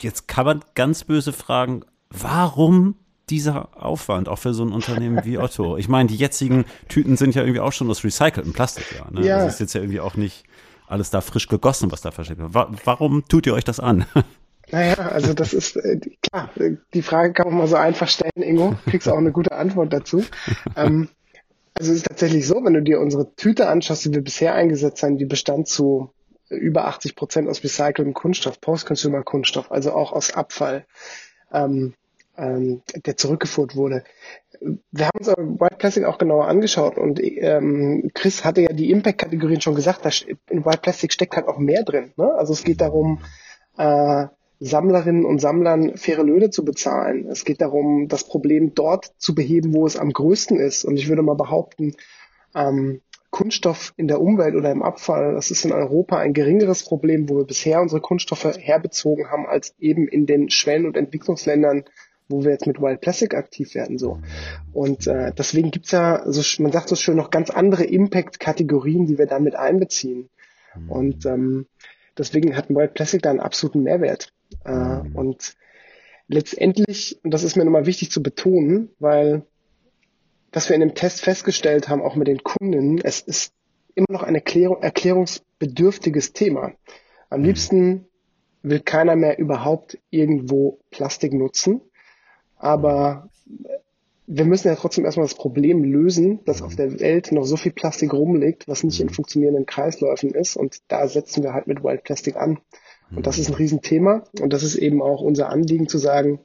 Jetzt 0.00 0.28
kann 0.28 0.46
man 0.46 0.64
ganz 0.74 1.04
böse 1.04 1.32
fragen, 1.32 1.82
warum 2.08 2.94
dieser 3.28 3.68
Aufwand 3.76 4.28
auch 4.28 4.38
für 4.38 4.54
so 4.54 4.64
ein 4.64 4.72
Unternehmen 4.72 5.24
wie 5.24 5.38
Otto? 5.38 5.76
Ich 5.76 5.88
meine, 5.88 6.08
die 6.08 6.16
jetzigen 6.16 6.64
Tüten 6.88 7.16
sind 7.16 7.34
ja 7.34 7.42
irgendwie 7.42 7.60
auch 7.60 7.72
schon 7.72 7.90
aus 7.90 8.02
recyceltem 8.02 8.52
Plastik. 8.52 8.86
Ja, 8.98 9.10
ne? 9.10 9.26
ja. 9.26 9.44
Das 9.44 9.54
ist 9.54 9.60
jetzt 9.60 9.74
ja 9.74 9.80
irgendwie 9.80 10.00
auch 10.00 10.16
nicht 10.16 10.44
alles 10.86 11.10
da 11.10 11.20
frisch 11.20 11.46
gegossen, 11.46 11.92
was 11.92 12.00
da 12.00 12.10
versteckt 12.10 12.40
wird. 12.40 12.52
Warum 12.54 13.24
tut 13.28 13.46
ihr 13.46 13.54
euch 13.54 13.64
das 13.64 13.80
an? 13.80 14.06
Naja, 14.72 14.94
also 14.94 15.34
das 15.34 15.52
ist 15.52 15.76
äh, 15.76 15.98
klar, 16.22 16.50
die 16.94 17.02
Frage 17.02 17.32
kann 17.32 17.48
man 17.48 17.58
mal 17.58 17.66
so 17.66 17.76
einfach 17.76 18.08
stellen, 18.08 18.42
Ingo. 18.42 18.76
Kriegst 18.86 19.08
auch 19.08 19.18
eine 19.18 19.32
gute 19.32 19.52
Antwort 19.52 19.92
dazu. 19.92 20.24
Ähm, 20.76 21.08
also 21.74 21.92
es 21.92 21.98
ist 21.98 22.06
tatsächlich 22.06 22.46
so, 22.46 22.62
wenn 22.64 22.74
du 22.74 22.82
dir 22.82 23.00
unsere 23.00 23.34
Tüte 23.34 23.68
anschaust, 23.68 24.04
die 24.04 24.12
wir 24.12 24.22
bisher 24.22 24.54
eingesetzt 24.54 25.02
haben, 25.02 25.16
die 25.16 25.24
bestand 25.24 25.66
zu 25.66 26.12
über 26.50 26.86
80 26.86 27.16
Prozent 27.16 27.48
aus 27.48 27.62
recyceltem 27.62 28.12
Kunststoff, 28.12 28.60
Post-Consumer-Kunststoff, 28.60 29.70
also 29.70 29.92
auch 29.92 30.12
aus 30.12 30.34
Abfall, 30.34 30.84
ähm, 31.52 31.94
ähm, 32.36 32.82
der 33.06 33.16
zurückgeführt 33.16 33.76
wurde. 33.76 34.04
Wir 34.90 35.06
haben 35.06 35.18
uns 35.18 35.28
aber 35.28 35.42
White 35.42 35.76
Plastic 35.78 36.04
auch 36.04 36.18
genauer 36.18 36.48
angeschaut 36.48 36.98
und 36.98 37.20
ähm, 37.22 38.10
Chris 38.14 38.44
hatte 38.44 38.62
ja 38.62 38.72
die 38.72 38.90
Impact-Kategorien 38.90 39.60
schon 39.60 39.74
gesagt, 39.74 40.04
da 40.04 40.10
in 40.50 40.64
White 40.64 40.80
Plastic 40.82 41.12
steckt 41.12 41.36
halt 41.36 41.46
auch 41.48 41.58
mehr 41.58 41.82
drin. 41.84 42.12
Ne? 42.16 42.30
Also 42.34 42.52
es 42.52 42.64
geht 42.64 42.80
darum, 42.80 43.20
äh, 43.78 44.26
Sammlerinnen 44.60 45.24
und 45.24 45.40
Sammlern 45.40 45.96
faire 45.96 46.22
Löhne 46.22 46.50
zu 46.50 46.64
bezahlen. 46.64 47.26
Es 47.28 47.44
geht 47.44 47.62
darum, 47.62 48.08
das 48.08 48.24
Problem 48.24 48.74
dort 48.74 49.12
zu 49.16 49.34
beheben, 49.34 49.74
wo 49.74 49.86
es 49.86 49.96
am 49.96 50.12
größten 50.12 50.58
ist. 50.58 50.84
Und 50.84 50.98
ich 50.98 51.08
würde 51.08 51.22
mal 51.22 51.34
behaupten, 51.34 51.94
ähm, 52.54 53.00
Kunststoff 53.30 53.94
in 53.96 54.08
der 54.08 54.20
Umwelt 54.20 54.56
oder 54.56 54.70
im 54.70 54.82
Abfall, 54.82 55.34
das 55.34 55.50
ist 55.50 55.64
in 55.64 55.72
Europa 55.72 56.18
ein 56.18 56.34
geringeres 56.34 56.84
Problem, 56.84 57.28
wo 57.28 57.38
wir 57.38 57.44
bisher 57.44 57.80
unsere 57.80 58.00
Kunststoffe 58.00 58.56
herbezogen 58.58 59.30
haben, 59.30 59.46
als 59.46 59.74
eben 59.78 60.08
in 60.08 60.26
den 60.26 60.50
Schwellen- 60.50 60.86
und 60.86 60.96
Entwicklungsländern, 60.96 61.84
wo 62.28 62.42
wir 62.44 62.50
jetzt 62.50 62.66
mit 62.66 62.80
Wild 62.80 63.00
Plastic 63.00 63.34
aktiv 63.34 63.74
werden. 63.74 63.98
So. 63.98 64.18
Und 64.72 65.06
äh, 65.06 65.32
deswegen 65.32 65.70
gibt's 65.70 65.92
ja, 65.92 66.22
so, 66.26 66.42
man 66.62 66.72
sagt 66.72 66.88
so 66.88 66.96
schön, 66.96 67.16
noch 67.16 67.30
ganz 67.30 67.50
andere 67.50 67.84
Impact-Kategorien, 67.84 69.06
die 69.06 69.16
wir 69.16 69.26
damit 69.26 69.54
einbeziehen. 69.54 70.28
Und 70.88 71.24
ähm, 71.24 71.66
deswegen 72.18 72.56
hat 72.56 72.68
Wild 72.68 72.94
Plastic 72.94 73.22
da 73.22 73.30
einen 73.30 73.40
absoluten 73.40 73.82
Mehrwert. 73.82 74.32
Äh, 74.64 75.02
mhm. 75.02 75.16
Und 75.16 75.56
letztendlich, 76.28 77.18
und 77.22 77.32
das 77.32 77.42
ist 77.42 77.56
mir 77.56 77.64
nochmal 77.64 77.86
wichtig 77.86 78.10
zu 78.10 78.22
betonen, 78.22 78.90
weil 78.98 79.42
was 80.52 80.68
wir 80.68 80.74
in 80.74 80.80
dem 80.80 80.94
Test 80.94 81.20
festgestellt 81.20 81.88
haben, 81.88 82.02
auch 82.02 82.16
mit 82.16 82.26
den 82.26 82.42
Kunden, 82.42 82.98
es 82.98 83.20
ist 83.20 83.52
immer 83.94 84.06
noch 84.10 84.22
ein 84.22 84.34
Erklärung, 84.34 84.82
erklärungsbedürftiges 84.82 86.32
Thema. 86.32 86.72
Am 87.28 87.40
mhm. 87.40 87.46
liebsten 87.46 88.06
will 88.62 88.80
keiner 88.80 89.16
mehr 89.16 89.38
überhaupt 89.38 89.98
irgendwo 90.10 90.80
Plastik 90.90 91.32
nutzen, 91.32 91.80
aber 92.56 93.30
wir 94.26 94.44
müssen 94.44 94.68
ja 94.68 94.76
trotzdem 94.76 95.04
erstmal 95.04 95.26
das 95.26 95.34
Problem 95.34 95.82
lösen, 95.82 96.44
dass 96.44 96.62
auf 96.62 96.76
der 96.76 97.00
Welt 97.00 97.32
noch 97.32 97.44
so 97.44 97.56
viel 97.56 97.72
Plastik 97.72 98.12
rumliegt, 98.12 98.68
was 98.68 98.84
nicht 98.84 99.00
in 99.00 99.08
mhm. 99.08 99.14
funktionierenden 99.14 99.66
Kreisläufen 99.66 100.34
ist 100.34 100.56
und 100.56 100.78
da 100.88 101.08
setzen 101.08 101.42
wir 101.42 101.52
halt 101.52 101.66
mit 101.66 101.82
Wild 101.82 102.04
Plastic 102.04 102.36
an. 102.36 102.58
Und 103.16 103.26
das 103.26 103.38
ist 103.38 103.48
ein 103.48 103.54
Riesenthema. 103.54 104.24
Und 104.40 104.52
das 104.52 104.62
ist 104.62 104.76
eben 104.76 105.02
auch 105.02 105.20
unser 105.20 105.48
Anliegen 105.48 105.88
zu 105.88 105.98
sagen, 105.98 106.40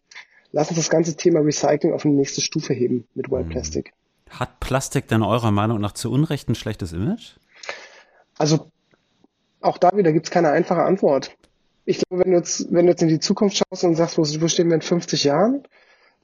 lass 0.52 0.70
uns 0.70 0.78
das 0.78 0.90
ganze 0.90 1.16
Thema 1.16 1.40
Recycling 1.40 1.94
auf 1.94 2.06
eine 2.06 2.16
nächste 2.16 2.42
Stufe 2.42 2.74
heben 2.74 3.08
mit 3.14 3.30
Wild 3.30 3.48
mhm. 3.48 3.52
Plastic. 3.52 3.94
Hat 4.30 4.60
Plastik 4.60 5.08
denn 5.08 5.22
eurer 5.22 5.52
Meinung 5.52 5.80
nach 5.80 5.94
zu 5.94 6.12
Unrecht 6.12 6.50
ein 6.50 6.56
schlechtes 6.56 6.94
Image? 6.94 7.36
Also 8.38 8.72
auch 9.62 9.78
da 9.78 9.96
wieder 9.96 10.12
gibt 10.12 10.28
es 10.28 10.32
keine 10.32 10.50
einfache 10.52 10.84
Antwort. 10.84 11.36
Ich 11.86 12.00
glaube, 12.00 12.24
wenn 12.24 12.32
du 12.32 12.38
jetzt, 12.38 12.72
wenn 12.72 12.86
du 12.86 12.92
jetzt 12.92 13.02
in 13.02 13.08
die 13.08 13.20
Zukunft 13.20 13.58
schaust 13.58 13.84
und 13.84 13.96
sagst, 13.96 14.18
wo, 14.18 14.24
wo 14.24 14.48
stehen 14.48 14.70
wir 14.70 14.76
in 14.76 14.82
50 14.82 15.24
Jahren, 15.24 15.64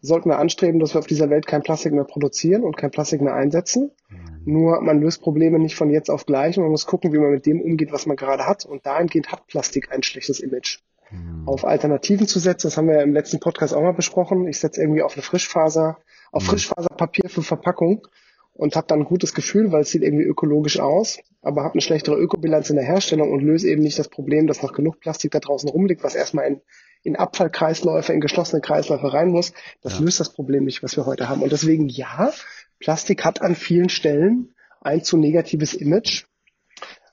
sollten 0.01 0.29
wir 0.29 0.39
anstreben, 0.39 0.79
dass 0.79 0.95
wir 0.95 0.99
auf 0.99 1.07
dieser 1.07 1.29
Welt 1.29 1.45
kein 1.45 1.61
Plastik 1.61 1.93
mehr 1.93 2.03
produzieren 2.03 2.63
und 2.63 2.75
kein 2.75 2.91
Plastik 2.91 3.21
mehr 3.21 3.35
einsetzen. 3.35 3.91
Mhm. 4.09 4.41
Nur 4.45 4.81
man 4.81 4.99
löst 4.99 5.21
Probleme 5.21 5.59
nicht 5.59 5.75
von 5.75 5.89
jetzt 5.89 6.09
auf 6.09 6.25
gleich 6.25 6.57
man 6.57 6.69
muss 6.69 6.87
gucken, 6.87 7.13
wie 7.13 7.19
man 7.19 7.31
mit 7.31 7.45
dem 7.45 7.61
umgeht, 7.61 7.91
was 7.91 8.05
man 8.05 8.17
gerade 8.17 8.47
hat. 8.47 8.65
Und 8.65 8.85
dahingehend 8.85 9.31
hat 9.31 9.47
Plastik 9.47 9.91
ein 9.91 10.03
schlechtes 10.03 10.39
Image. 10.39 10.79
Mhm. 11.11 11.47
Auf 11.47 11.65
Alternativen 11.65 12.27
zu 12.27 12.39
setzen, 12.39 12.67
das 12.67 12.77
haben 12.77 12.87
wir 12.87 13.01
im 13.01 13.13
letzten 13.13 13.39
Podcast 13.39 13.73
auch 13.73 13.81
mal 13.81 13.93
besprochen. 13.93 14.47
Ich 14.47 14.59
setze 14.59 14.81
irgendwie 14.81 15.03
auf 15.03 15.13
eine 15.13 15.21
Frischfaser, 15.21 15.97
auf 16.31 16.43
mhm. 16.43 16.47
Frischfaserpapier 16.47 17.29
für 17.29 17.43
Verpackung 17.43 18.07
und 18.53 18.75
habe 18.75 18.87
dann 18.87 18.99
ein 18.99 19.05
gutes 19.05 19.33
Gefühl, 19.33 19.71
weil 19.71 19.81
es 19.81 19.91
sieht 19.91 20.03
irgendwie 20.03 20.23
ökologisch 20.23 20.79
aus, 20.79 21.19
aber 21.41 21.63
habe 21.63 21.73
eine 21.73 21.81
schlechtere 21.81 22.17
Ökobilanz 22.17 22.69
in 22.69 22.75
der 22.75 22.85
Herstellung 22.85 23.31
und 23.31 23.41
löse 23.41 23.69
eben 23.69 23.81
nicht 23.81 23.97
das 23.97 24.09
Problem, 24.09 24.47
dass 24.47 24.61
noch 24.61 24.73
genug 24.73 24.99
Plastik 24.99 25.31
da 25.31 25.39
draußen 25.39 25.69
rumliegt, 25.69 26.03
was 26.03 26.15
erstmal 26.15 26.47
in, 26.47 26.61
in 27.03 27.15
Abfallkreisläufe, 27.15 28.13
in 28.13 28.21
geschlossene 28.21 28.61
Kreisläufe 28.61 29.13
rein 29.13 29.29
muss. 29.29 29.53
Das 29.81 29.99
ja. 29.99 30.05
löst 30.05 30.19
das 30.19 30.33
Problem 30.33 30.65
nicht, 30.65 30.83
was 30.83 30.95
wir 30.95 31.05
heute 31.05 31.29
haben. 31.29 31.41
Und 31.41 31.51
deswegen 31.51 31.87
ja, 31.87 32.31
Plastik 32.79 33.25
hat 33.25 33.41
an 33.41 33.55
vielen 33.55 33.89
Stellen 33.89 34.53
ein 34.81 35.03
zu 35.03 35.17
negatives 35.17 35.73
Image. 35.73 36.25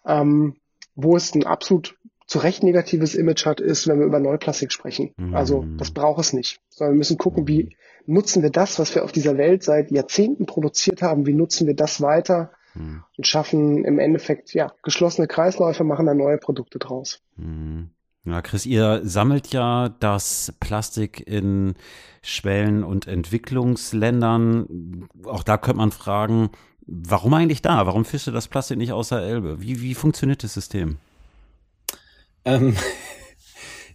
Ähm, 0.07 0.57
wo 1.01 1.17
es 1.17 1.33
ein 1.35 1.47
absolut 1.47 1.97
zu 2.27 2.41
Recht 2.41 2.63
negatives 2.63 3.15
Image 3.15 3.47
hat, 3.47 3.61
ist, 3.61 3.87
wenn 3.87 4.01
wir 4.01 4.07
über 4.07 4.19
Neuplastik 4.19 4.73
sprechen. 4.73 5.15
Mhm. 5.17 5.35
Also 5.35 5.65
das 5.79 5.93
braucht 5.93 6.21
es 6.21 6.33
nicht. 6.33 6.61
Sondern 6.69 6.95
wir 6.95 6.99
müssen 6.99 7.19
gucken, 7.19 7.47
wie 7.47 7.77
nutzen 8.09 8.43
wir 8.43 8.51
das, 8.51 8.79
was 8.79 8.95
wir 8.95 9.05
auf 9.05 9.13
dieser 9.13 9.37
Welt 9.37 9.63
seit 9.63 9.91
Jahrzehnten 9.91 10.47
produziert 10.47 11.03
haben, 11.03 11.27
wie 11.27 11.35
nutzen 11.35 11.67
wir 11.67 11.77
das 11.77 12.01
weiter 12.01 12.51
mhm. 12.75 13.05
und 13.17 13.27
schaffen 13.27 13.85
im 13.85 13.99
Endeffekt 13.99 14.55
ja 14.55 14.73
geschlossene 14.83 15.29
Kreisläufe, 15.29 15.85
machen 15.85 16.07
da 16.07 16.15
neue 16.15 16.39
Produkte 16.39 16.79
draus. 16.79 17.21
Mhm. 17.37 17.91
Ja, 18.25 18.43
Chris, 18.43 18.67
ihr 18.67 19.01
sammelt 19.05 19.53
ja 19.53 19.91
das 20.01 20.53
Plastik 20.61 21.27
in 21.27 21.75
Schwellen- 22.23 22.85
und 22.85 23.07
Entwicklungsländern. 23.07 25.09
Auch 25.25 25.43
da 25.43 25.57
könnte 25.57 25.79
man 25.79 25.93
fragen, 25.93 26.51
warum 26.87 27.33
eigentlich 27.35 27.63
da? 27.63 27.87
Warum 27.87 28.05
fischt 28.05 28.27
ihr 28.27 28.33
das 28.33 28.49
Plastik 28.49 28.77
nicht 28.77 28.93
außer 28.93 29.23
Elbe? 29.23 29.63
Wie, 29.63 29.81
wie 29.81 29.95
funktioniert 29.95 30.43
das 30.43 30.55
System? 30.55 30.97
Ähm, 32.45 32.77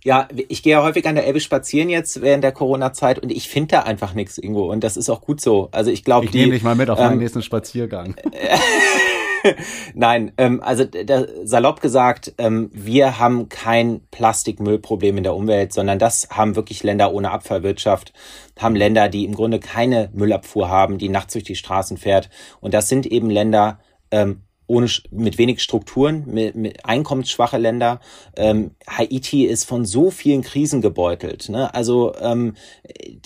ja, 0.04 0.28
ich 0.50 0.64
gehe 0.64 0.74
ja 0.74 0.84
häufig 0.84 1.08
an 1.08 1.16
der 1.16 1.26
Elbe 1.26 1.40
spazieren 1.40 1.90
jetzt 1.90 2.22
während 2.22 2.44
der 2.44 2.52
Corona-Zeit 2.52 3.20
und 3.20 3.32
ich 3.32 3.48
finde 3.48 3.70
da 3.70 3.80
einfach 3.84 4.14
nichts, 4.14 4.38
Ingo. 4.38 4.70
Und 4.70 4.84
das 4.84 4.98
ist 4.98 5.10
auch 5.10 5.22
gut 5.22 5.40
so. 5.40 5.70
Also 5.72 5.92
ich 5.92 6.04
glaube, 6.04 6.26
ich 6.26 6.34
nehme 6.34 6.52
dich 6.52 6.64
mal 6.64 6.76
mit 6.76 6.90
auf 6.90 7.00
meinen 7.00 7.14
ähm, 7.14 7.20
nächsten 7.20 7.42
Spaziergang. 7.42 8.16
Nein, 9.94 10.32
ähm, 10.38 10.62
also 10.62 10.84
der, 10.84 11.28
salopp 11.44 11.82
gesagt, 11.82 12.34
ähm, 12.38 12.70
wir 12.74 13.20
haben 13.20 13.50
kein 13.50 14.02
Plastikmüllproblem 14.12 15.18
in 15.18 15.24
der 15.24 15.36
Umwelt, 15.36 15.74
sondern 15.74 16.00
das 16.00 16.30
haben 16.32 16.56
wirklich 16.56 16.84
Länder 16.84 17.14
ohne 17.14 17.32
Abfallwirtschaft, 17.32 18.14
haben 18.60 18.76
Länder, 18.76 19.10
die 19.10 19.26
im 19.26 19.36
Grunde 19.36 19.60
keine 19.60 20.10
Müllabfuhr 20.14 20.70
haben, 20.70 20.98
die 20.98 21.10
nachts 21.10 21.34
durch 21.34 21.46
die 21.46 21.56
Straßen 21.56 21.98
fährt. 21.98 22.30
Und 22.60 22.74
das 22.74 22.90
sind 22.90 23.06
eben 23.06 23.30
Länder, 23.30 23.80
ähm, 24.12 24.44
ohne 24.68 24.88
mit 25.12 25.38
wenig 25.38 25.62
Strukturen, 25.62 26.24
mit, 26.26 26.56
mit 26.56 26.86
einkommensschwache 26.86 27.58
Länder. 27.58 28.00
Ähm, 28.36 28.72
Haiti 28.88 29.46
ist 29.46 29.66
von 29.66 29.86
so 29.86 30.10
vielen 30.10 30.42
Krisen 30.42 30.82
gebeutelt. 30.82 31.50
Ne? 31.50 31.74
Also 31.74 32.14
ähm, 32.20 32.56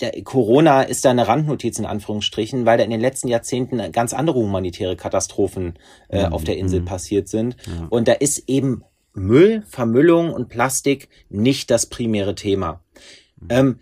der, 0.00 0.22
Corona 0.22 0.82
ist 0.82 1.04
da 1.04 1.10
eine 1.10 1.28
Randnotiz 1.28 1.78
in 1.78 1.86
Anführungsstrichen, 1.86 2.66
weil 2.66 2.78
da 2.78 2.84
in 2.84 2.90
den 2.90 3.00
letzten 3.00 3.28
Jahrzehnten 3.28 3.92
ganz 3.92 4.12
andere 4.12 4.38
humanitäre 4.38 4.96
Katastrophen 4.96 5.78
äh, 6.08 6.26
mhm. 6.26 6.32
auf 6.32 6.44
der 6.44 6.56
Insel 6.58 6.80
mhm. 6.80 6.86
passiert 6.86 7.28
sind. 7.28 7.56
Ja. 7.66 7.86
Und 7.88 8.08
da 8.08 8.12
ist 8.12 8.48
eben 8.48 8.82
Müll, 9.14 9.62
Vermüllung 9.68 10.32
und 10.32 10.48
Plastik 10.48 11.08
nicht 11.28 11.70
das 11.70 11.86
primäre 11.86 12.34
Thema. 12.34 12.80
Mhm. 13.40 13.46
Ähm, 13.50 13.78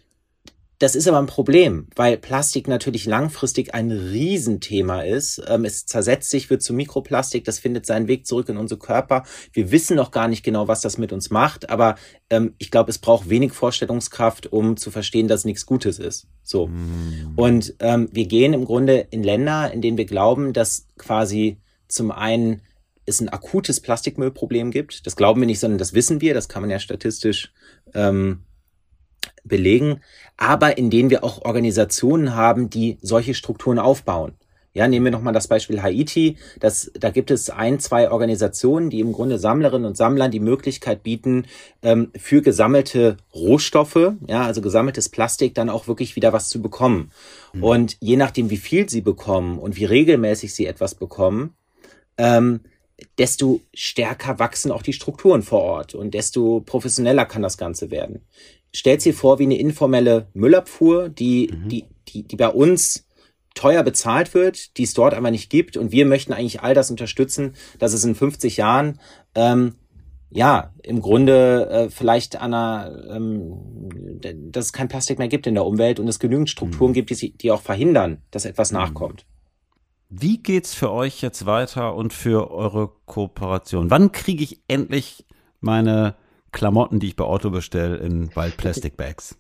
das 0.78 0.95
ist 0.95 1.09
aber 1.09 1.18
ein 1.18 1.26
Problem, 1.26 1.87
weil 1.97 2.18
Plastik 2.18 2.68
natürlich 2.68 3.06
langfristig 3.06 3.75
ein 3.75 3.90
Riesenthema 3.90 5.02
ist. 5.02 5.42
Ähm, 5.49 5.64
es 5.64 5.87
zersetzt 5.87 6.28
sich, 6.30 6.50
wird 6.50 6.62
zu 6.62 6.75
Mikroplastik, 6.75 7.45
das 7.45 7.59
findet 7.59 7.87
seinen 7.87 8.09
Weg 8.09 8.26
zurück 8.26 8.49
in 8.49 8.59
unsere 8.59 8.78
Körper. 8.78 9.25
Wir 9.52 9.71
wissen 9.71 9.97
noch 9.97 10.11
gar 10.11 10.28
nicht 10.28 10.42
genau, 10.42 10.68
was 10.68 10.83
das 10.83 10.99
mit 10.99 11.12
uns 11.12 11.30
macht, 11.30 11.71
aber 11.71 11.97
ähm, 12.28 12.54
ich 12.59 12.71
glaube, 12.71 12.90
es 12.90 12.99
braucht 12.99 13.30
wenig 13.30 13.52
Vorstellungskraft, 13.52 14.52
um 14.52 14.76
zu 14.76 14.90
verstehen, 14.90 15.28
dass 15.28 15.47
nichts 15.47 15.64
Gutes 15.64 15.99
ist. 15.99 16.26
So. 16.42 16.66
Mm. 16.66 17.33
Und 17.37 17.75
ähm, 17.80 18.09
wir 18.12 18.26
gehen 18.26 18.52
im 18.52 18.66
Grunde 18.66 19.06
in 19.11 19.23
Länder, 19.23 19.73
in 19.73 19.80
denen 19.80 19.97
wir 19.97 20.06
glauben, 20.06 20.52
dass 20.52 20.88
quasi 20.99 21.59
zum 21.88 22.11
einen 22.11 22.61
es 23.06 23.21
ein 23.21 23.28
akutes 23.28 23.80
Plastikmüllproblem 23.80 24.73
gibt. 24.73 25.06
Das 25.06 25.16
glauben 25.16 25.40
wir 25.40 25.47
nicht, 25.47 25.61
sondern 25.61 25.78
das 25.78 25.95
wissen 25.95 26.21
wir. 26.21 26.35
Das 26.35 26.49
kann 26.49 26.62
man 26.62 26.71
ja 26.71 26.80
statistisch 26.80 27.52
ähm, 27.95 28.40
belegen, 29.45 30.00
aber 30.37 30.78
in 30.78 30.90
denen 30.90 31.11
wir 31.11 31.25
auch 31.25 31.45
Organisationen 31.45 32.35
haben, 32.35 32.71
die 32.71 32.99
solche 33.00 33.35
Strukturen 33.35 33.78
aufbauen. 33.78 34.35
Ja, 34.76 34.87
nehmen 34.87 35.06
wir 35.06 35.11
nochmal 35.11 35.33
das 35.33 35.49
Beispiel 35.49 35.80
Haiti. 35.80 36.37
Das, 36.61 36.90
da 36.92 37.09
gibt 37.09 37.30
es 37.30 37.49
ein, 37.49 37.80
zwei 37.80 38.11
Organisationen, 38.11 38.90
die 38.90 39.00
im 39.00 39.14
Grunde 39.14 39.38
Sammlerinnen 39.38 39.87
und 39.87 39.97
Sammlern 39.97 40.30
die 40.30 40.38
Möglichkeit 40.38 41.02
bieten, 41.02 41.47
ähm, 41.80 42.11
für 42.14 42.42
gesammelte 42.42 43.16
Rohstoffe, 43.35 44.12
ja, 44.28 44.45
also 44.45 44.61
gesammeltes 44.61 45.09
Plastik, 45.09 45.54
dann 45.54 45.71
auch 45.71 45.88
wirklich 45.88 46.14
wieder 46.14 46.35
was 46.35 46.50
zu 46.50 46.61
bekommen. 46.61 47.11
Mhm. 47.54 47.62
Und 47.64 47.97
je 48.00 48.16
nachdem, 48.16 48.50
wie 48.50 48.59
viel 48.59 48.87
sie 48.87 49.00
bekommen 49.00 49.59
und 49.59 49.76
wie 49.76 49.87
regelmäßig 49.87 50.54
sie 50.54 50.66
etwas 50.66 50.95
bekommen, 50.95 51.56
ähm, 52.18 52.61
desto 53.16 53.62
stärker 53.73 54.38
wachsen 54.38 54.71
auch 54.71 54.83
die 54.83 54.92
Strukturen 54.92 55.42
vor 55.42 55.62
Ort 55.62 55.95
und 55.95 56.12
desto 56.12 56.61
professioneller 56.61 57.25
kann 57.25 57.40
das 57.40 57.56
Ganze 57.56 57.90
werden 57.90 58.26
stellt 58.76 59.00
sie 59.00 59.12
vor 59.12 59.38
wie 59.38 59.45
eine 59.45 59.59
informelle 59.59 60.28
Müllabfuhr, 60.35 61.09
die, 61.09 61.50
mhm. 61.50 61.68
die, 61.68 61.85
die, 62.09 62.23
die 62.25 62.37
bei 62.37 62.49
uns 62.49 63.06
teuer 63.54 63.83
bezahlt 63.83 64.35
wird, 64.35 64.76
die 64.76 64.83
es 64.83 64.92
dort 64.92 65.14
aber 65.14 65.30
nicht 65.30 65.49
gibt. 65.49 65.78
Und 65.78 65.92
wir 65.92 66.04
möchten 66.04 66.35
eigentlich 66.35 66.61
all 66.61 66.75
das 66.75 66.90
unterstützen, 66.90 67.54
dass 67.78 67.95
es 67.95 68.04
in 68.04 68.14
50 68.14 68.59
Jahren 68.59 69.00
ähm, 69.35 69.76
ja, 70.28 70.75
im 70.83 71.00
Grunde 71.00 71.71
äh, 71.71 71.90
vielleicht 71.90 72.37
an 72.37 72.52
einer, 72.52 73.09
ähm, 73.09 73.54
dass 74.52 74.66
es 74.66 74.73
kein 74.75 74.88
Plastik 74.88 75.18
mehr 75.18 75.28
gibt 75.28 75.47
in 75.47 75.54
der 75.54 75.64
Umwelt 75.64 75.99
und 75.99 76.06
es 76.09 76.18
genügend 76.18 76.50
Strukturen 76.50 76.90
mhm. 76.90 76.95
gibt, 76.95 77.11
die, 77.11 77.33
die 77.33 77.50
auch 77.50 77.62
verhindern, 77.62 78.18
dass 78.30 78.45
etwas 78.45 78.73
mhm. 78.73 78.78
nachkommt. 78.78 79.25
Wie 80.11 80.42
geht's 80.42 80.75
für 80.75 80.92
euch 80.92 81.23
jetzt 81.23 81.47
weiter 81.47 81.95
und 81.95 82.12
für 82.12 82.50
eure 82.50 82.92
Kooperation? 83.06 83.90
Wann 83.90 84.12
kriege 84.12 84.45
ich 84.45 84.61
endlich 84.68 85.25
meine 85.61 86.16
Klamotten, 86.57 87.01
die 87.01 87.09
ich 87.09 87.17
bei 87.17 87.25
Otto 87.25 87.51
bestelle, 87.51 87.99
in 87.99 88.35
Wild 88.35 88.57
Plastic 88.57 88.97
Bags? 88.97 89.37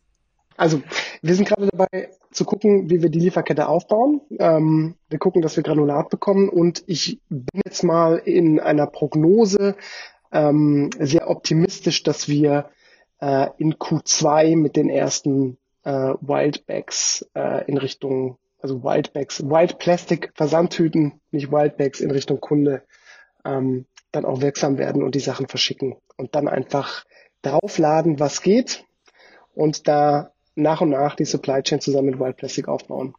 Also, 0.58 0.82
wir 1.22 1.34
sind 1.34 1.48
gerade 1.48 1.66
dabei 1.72 2.10
zu 2.30 2.44
gucken, 2.44 2.90
wie 2.90 3.00
wir 3.00 3.08
die 3.08 3.20
Lieferkette 3.20 3.68
aufbauen. 3.68 4.20
Ähm, 4.38 4.96
wir 5.08 5.18
gucken, 5.18 5.40
dass 5.40 5.56
wir 5.56 5.62
Granulat 5.62 6.10
bekommen 6.10 6.50
und 6.50 6.84
ich 6.86 7.18
bin 7.30 7.62
jetzt 7.64 7.82
mal 7.84 8.18
in 8.18 8.60
einer 8.60 8.86
Prognose 8.86 9.76
ähm, 10.30 10.90
sehr 10.98 11.30
optimistisch, 11.30 12.02
dass 12.02 12.28
wir 12.28 12.68
äh, 13.22 13.48
in 13.56 13.76
Q2 13.76 14.54
mit 14.54 14.76
den 14.76 14.90
ersten 14.90 15.56
äh, 15.84 16.12
Wildbags 16.20 17.26
äh, 17.34 17.64
in 17.66 17.78
Richtung, 17.78 18.36
also 18.60 18.82
Wildbags, 18.82 19.42
Wild 19.42 19.78
Plastic 19.78 20.32
Versandtüten, 20.34 21.20
nicht 21.30 21.50
Wildbags 21.50 22.00
in 22.00 22.10
Richtung 22.10 22.40
Kunde, 22.40 22.82
ähm, 23.46 23.86
dann 24.12 24.26
auch 24.26 24.42
wirksam 24.42 24.76
werden 24.76 25.02
und 25.02 25.14
die 25.14 25.20
Sachen 25.20 25.48
verschicken 25.48 25.96
und 26.16 26.34
dann 26.34 26.48
einfach 26.48 27.04
draufladen, 27.42 28.18
was 28.18 28.42
geht 28.42 28.84
und 29.54 29.88
da 29.88 30.32
nach 30.54 30.80
und 30.80 30.90
nach 30.90 31.14
die 31.14 31.24
Supply 31.24 31.62
Chain 31.62 31.80
zusammen 31.80 32.10
mit 32.10 32.20
Wild 32.20 32.36
Plastic 32.36 32.68
aufbauen. 32.68 33.14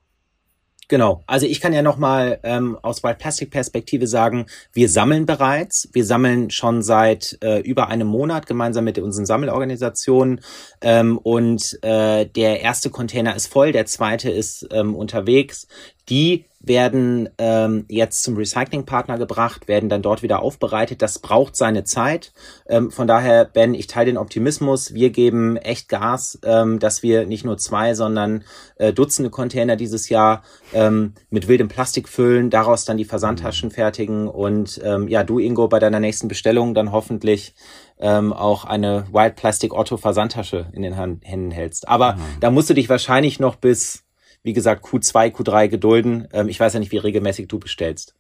Genau. 0.90 1.22
Also 1.28 1.46
ich 1.46 1.60
kann 1.60 1.74
ja 1.74 1.82
nochmal 1.82 2.40
ähm, 2.44 2.78
aus 2.82 3.04
Wild 3.04 3.18
Plastic 3.18 3.52
Perspektive 3.52 4.08
sagen, 4.08 4.46
wir 4.72 4.88
sammeln 4.88 5.26
bereits. 5.26 5.90
Wir 5.92 6.06
sammeln 6.06 6.50
schon 6.50 6.82
seit 6.82 7.38
äh, 7.42 7.60
über 7.60 7.90
einem 7.90 8.08
Monat 8.08 8.46
gemeinsam 8.46 8.86
mit 8.86 8.98
unseren 8.98 9.26
Sammelorganisationen. 9.26 10.40
Ähm, 10.80 11.18
und 11.18 11.78
äh, 11.84 12.26
der 12.26 12.62
erste 12.62 12.90
Container 12.90 13.36
ist 13.36 13.48
voll, 13.48 13.74
der 13.74 13.86
zweite 13.86 14.30
ist 14.30 14.66
ähm, 14.72 14.96
unterwegs. 14.96 15.68
Die 16.08 16.46
werden 16.68 17.30
ähm, 17.38 17.86
jetzt 17.90 18.24
zum 18.24 18.36
Recyclingpartner 18.38 19.18
gebracht, 19.18 19.68
werden 19.68 19.90
dann 19.90 20.02
dort 20.02 20.24
wieder 20.24 20.42
aufbereitet. 20.42 21.02
Das 21.02 21.20
braucht 21.20 21.56
seine 21.56 21.84
Zeit. 21.84 22.34
Ähm, 22.68 22.92
von 22.92 23.08
daher, 23.08 23.46
Ben, 23.46 23.74
ich 23.74 23.88
teile 23.88 24.08
den 24.08 24.18
Optimismus. 24.18 24.94
Wir 24.94 25.10
geben 25.10 25.58
echt 25.58 25.90
Gas, 25.90 26.40
ähm, 26.44 26.80
dass 26.80 27.04
wir 27.04 27.26
nicht 27.26 27.46
nur 27.46 27.58
zwei, 27.58 27.94
sondern 27.94 28.44
äh, 28.78 28.94
Dutzende 28.94 29.30
Container 29.30 29.76
dieses 29.76 30.10
Jahr 30.10 30.44
ähm, 30.74 31.14
mit 31.30 31.48
wildem 31.48 31.68
Plastik 31.68 32.10
füllen, 32.10 32.50
daraus 32.50 32.86
dann 32.86 32.98
die 32.98 33.06
Versandtaschen 33.06 33.72
fertigen 33.72 34.28
und 34.28 34.80
ähm, 34.84 35.08
ja, 35.08 35.24
du, 35.24 35.40
Ingo, 35.40 35.68
bei 35.68 35.80
deiner 35.80 36.00
nächsten 36.00 36.28
Bestellung 36.28 36.74
dann 36.74 36.92
hoffentlich 36.92 37.54
ähm, 38.00 38.34
auch 38.34 38.66
eine 38.66 39.06
Wild 39.12 39.36
Plastic 39.36 39.74
Otto 39.74 39.98
Versandtasche 39.98 40.68
in 40.74 40.82
den 40.82 40.94
Händen 40.94 41.52
hältst. 41.52 41.88
Aber 41.88 42.14
mhm. 42.14 42.22
da 42.40 42.52
musst 42.52 42.70
du 42.70 42.74
dich 42.74 42.90
wahrscheinlich 42.90 43.40
noch 43.40 43.56
bis 43.56 44.07
wie 44.48 44.54
gesagt, 44.54 44.86
Q2, 44.86 45.36
Q3 45.36 45.68
gedulden. 45.68 46.28
Ähm, 46.32 46.48
ich 46.48 46.58
weiß 46.58 46.74
ja 46.74 46.80
nicht, 46.80 46.94
wie 46.94 46.98
regelmäßig 46.98 47.50
du 47.50 47.60
bestellst. 47.60 48.16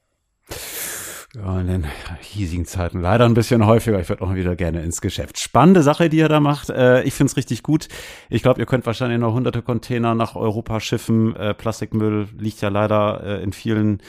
Ja, 1.33 1.61
in 1.61 1.67
den 1.67 1.87
hiesigen 2.19 2.65
Zeiten 2.65 2.99
leider 2.99 3.23
ein 3.23 3.33
bisschen 3.33 3.65
häufiger. 3.65 3.99
Ich 4.01 4.09
würde 4.09 4.23
auch 4.23 4.35
wieder 4.35 4.57
gerne 4.57 4.83
ins 4.83 4.99
Geschäft. 4.99 5.39
Spannende 5.39 5.83
Sache, 5.83 6.09
die 6.09 6.17
ihr 6.17 6.27
da 6.27 6.41
macht. 6.41 6.69
Äh, 6.69 7.03
ich 7.03 7.13
finde 7.13 7.31
es 7.31 7.37
richtig 7.37 7.63
gut. 7.63 7.87
Ich 8.29 8.41
glaube, 8.41 8.59
ihr 8.59 8.65
könnt 8.65 8.85
wahrscheinlich 8.85 9.19
noch 9.19 9.33
hunderte 9.33 9.61
Container 9.61 10.15
nach 10.15 10.35
Europa 10.35 10.81
schiffen. 10.81 11.33
Äh, 11.37 11.53
Plastikmüll 11.53 12.27
liegt 12.37 12.59
ja 12.59 12.67
leider 12.67 13.23
äh, 13.23 13.43
in 13.43 13.53
vielen 13.53 14.01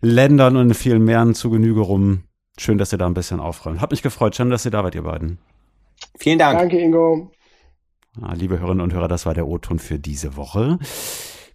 Ländern 0.00 0.56
und 0.56 0.68
in 0.68 0.74
vielen 0.74 1.04
Meeren 1.04 1.34
zu 1.34 1.50
Genüge 1.50 1.80
rum. 1.80 2.22
Schön, 2.58 2.78
dass 2.78 2.92
ihr 2.92 2.98
da 2.98 3.06
ein 3.06 3.14
bisschen 3.14 3.40
aufräumt. 3.40 3.80
Hat 3.80 3.90
mich 3.90 4.02
gefreut. 4.02 4.36
Schön, 4.36 4.50
dass 4.50 4.64
ihr 4.64 4.70
da 4.70 4.84
wart, 4.84 4.94
ihr 4.94 5.02
beiden. 5.02 5.38
Vielen 6.16 6.38
Dank. 6.38 6.60
Danke, 6.60 6.78
Ingo. 6.78 7.32
Ah, 8.20 8.34
liebe 8.34 8.58
Hörerinnen 8.58 8.82
und 8.82 8.92
Hörer, 8.92 9.08
das 9.08 9.24
war 9.24 9.34
der 9.34 9.46
O-Ton 9.46 9.78
für 9.78 9.98
diese 9.98 10.36
Woche. 10.36 10.78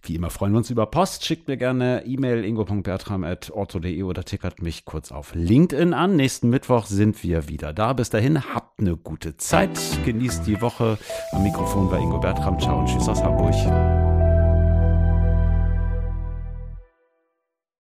Wie 0.06 0.14
immer 0.14 0.30
freuen 0.30 0.52
wir 0.52 0.58
uns 0.58 0.70
über 0.70 0.86
Post. 0.86 1.24
Schickt 1.24 1.48
mir 1.48 1.56
gerne 1.56 2.04
E-Mail 2.06 2.44
ingo.bertram.orto.de 2.44 4.02
oder 4.02 4.24
tickert 4.24 4.62
mich 4.62 4.84
kurz 4.84 5.10
auf 5.10 5.34
LinkedIn 5.34 5.94
an. 5.94 6.16
Nächsten 6.16 6.48
Mittwoch 6.48 6.86
sind 6.86 7.22
wir 7.22 7.48
wieder 7.48 7.72
da. 7.72 7.92
Bis 7.92 8.10
dahin, 8.10 8.54
habt 8.54 8.78
eine 8.80 8.96
gute 8.96 9.36
Zeit. 9.36 9.78
Genießt 10.04 10.46
die 10.46 10.60
Woche. 10.60 10.98
Am 11.32 11.42
Mikrofon 11.42 11.90
bei 11.90 11.98
Ingo 11.98 12.18
Bertram. 12.18 12.58
Ciao 12.60 12.78
und 12.78 12.86
tschüss 12.86 13.08
aus 13.08 13.22
Hamburg. 13.22 14.05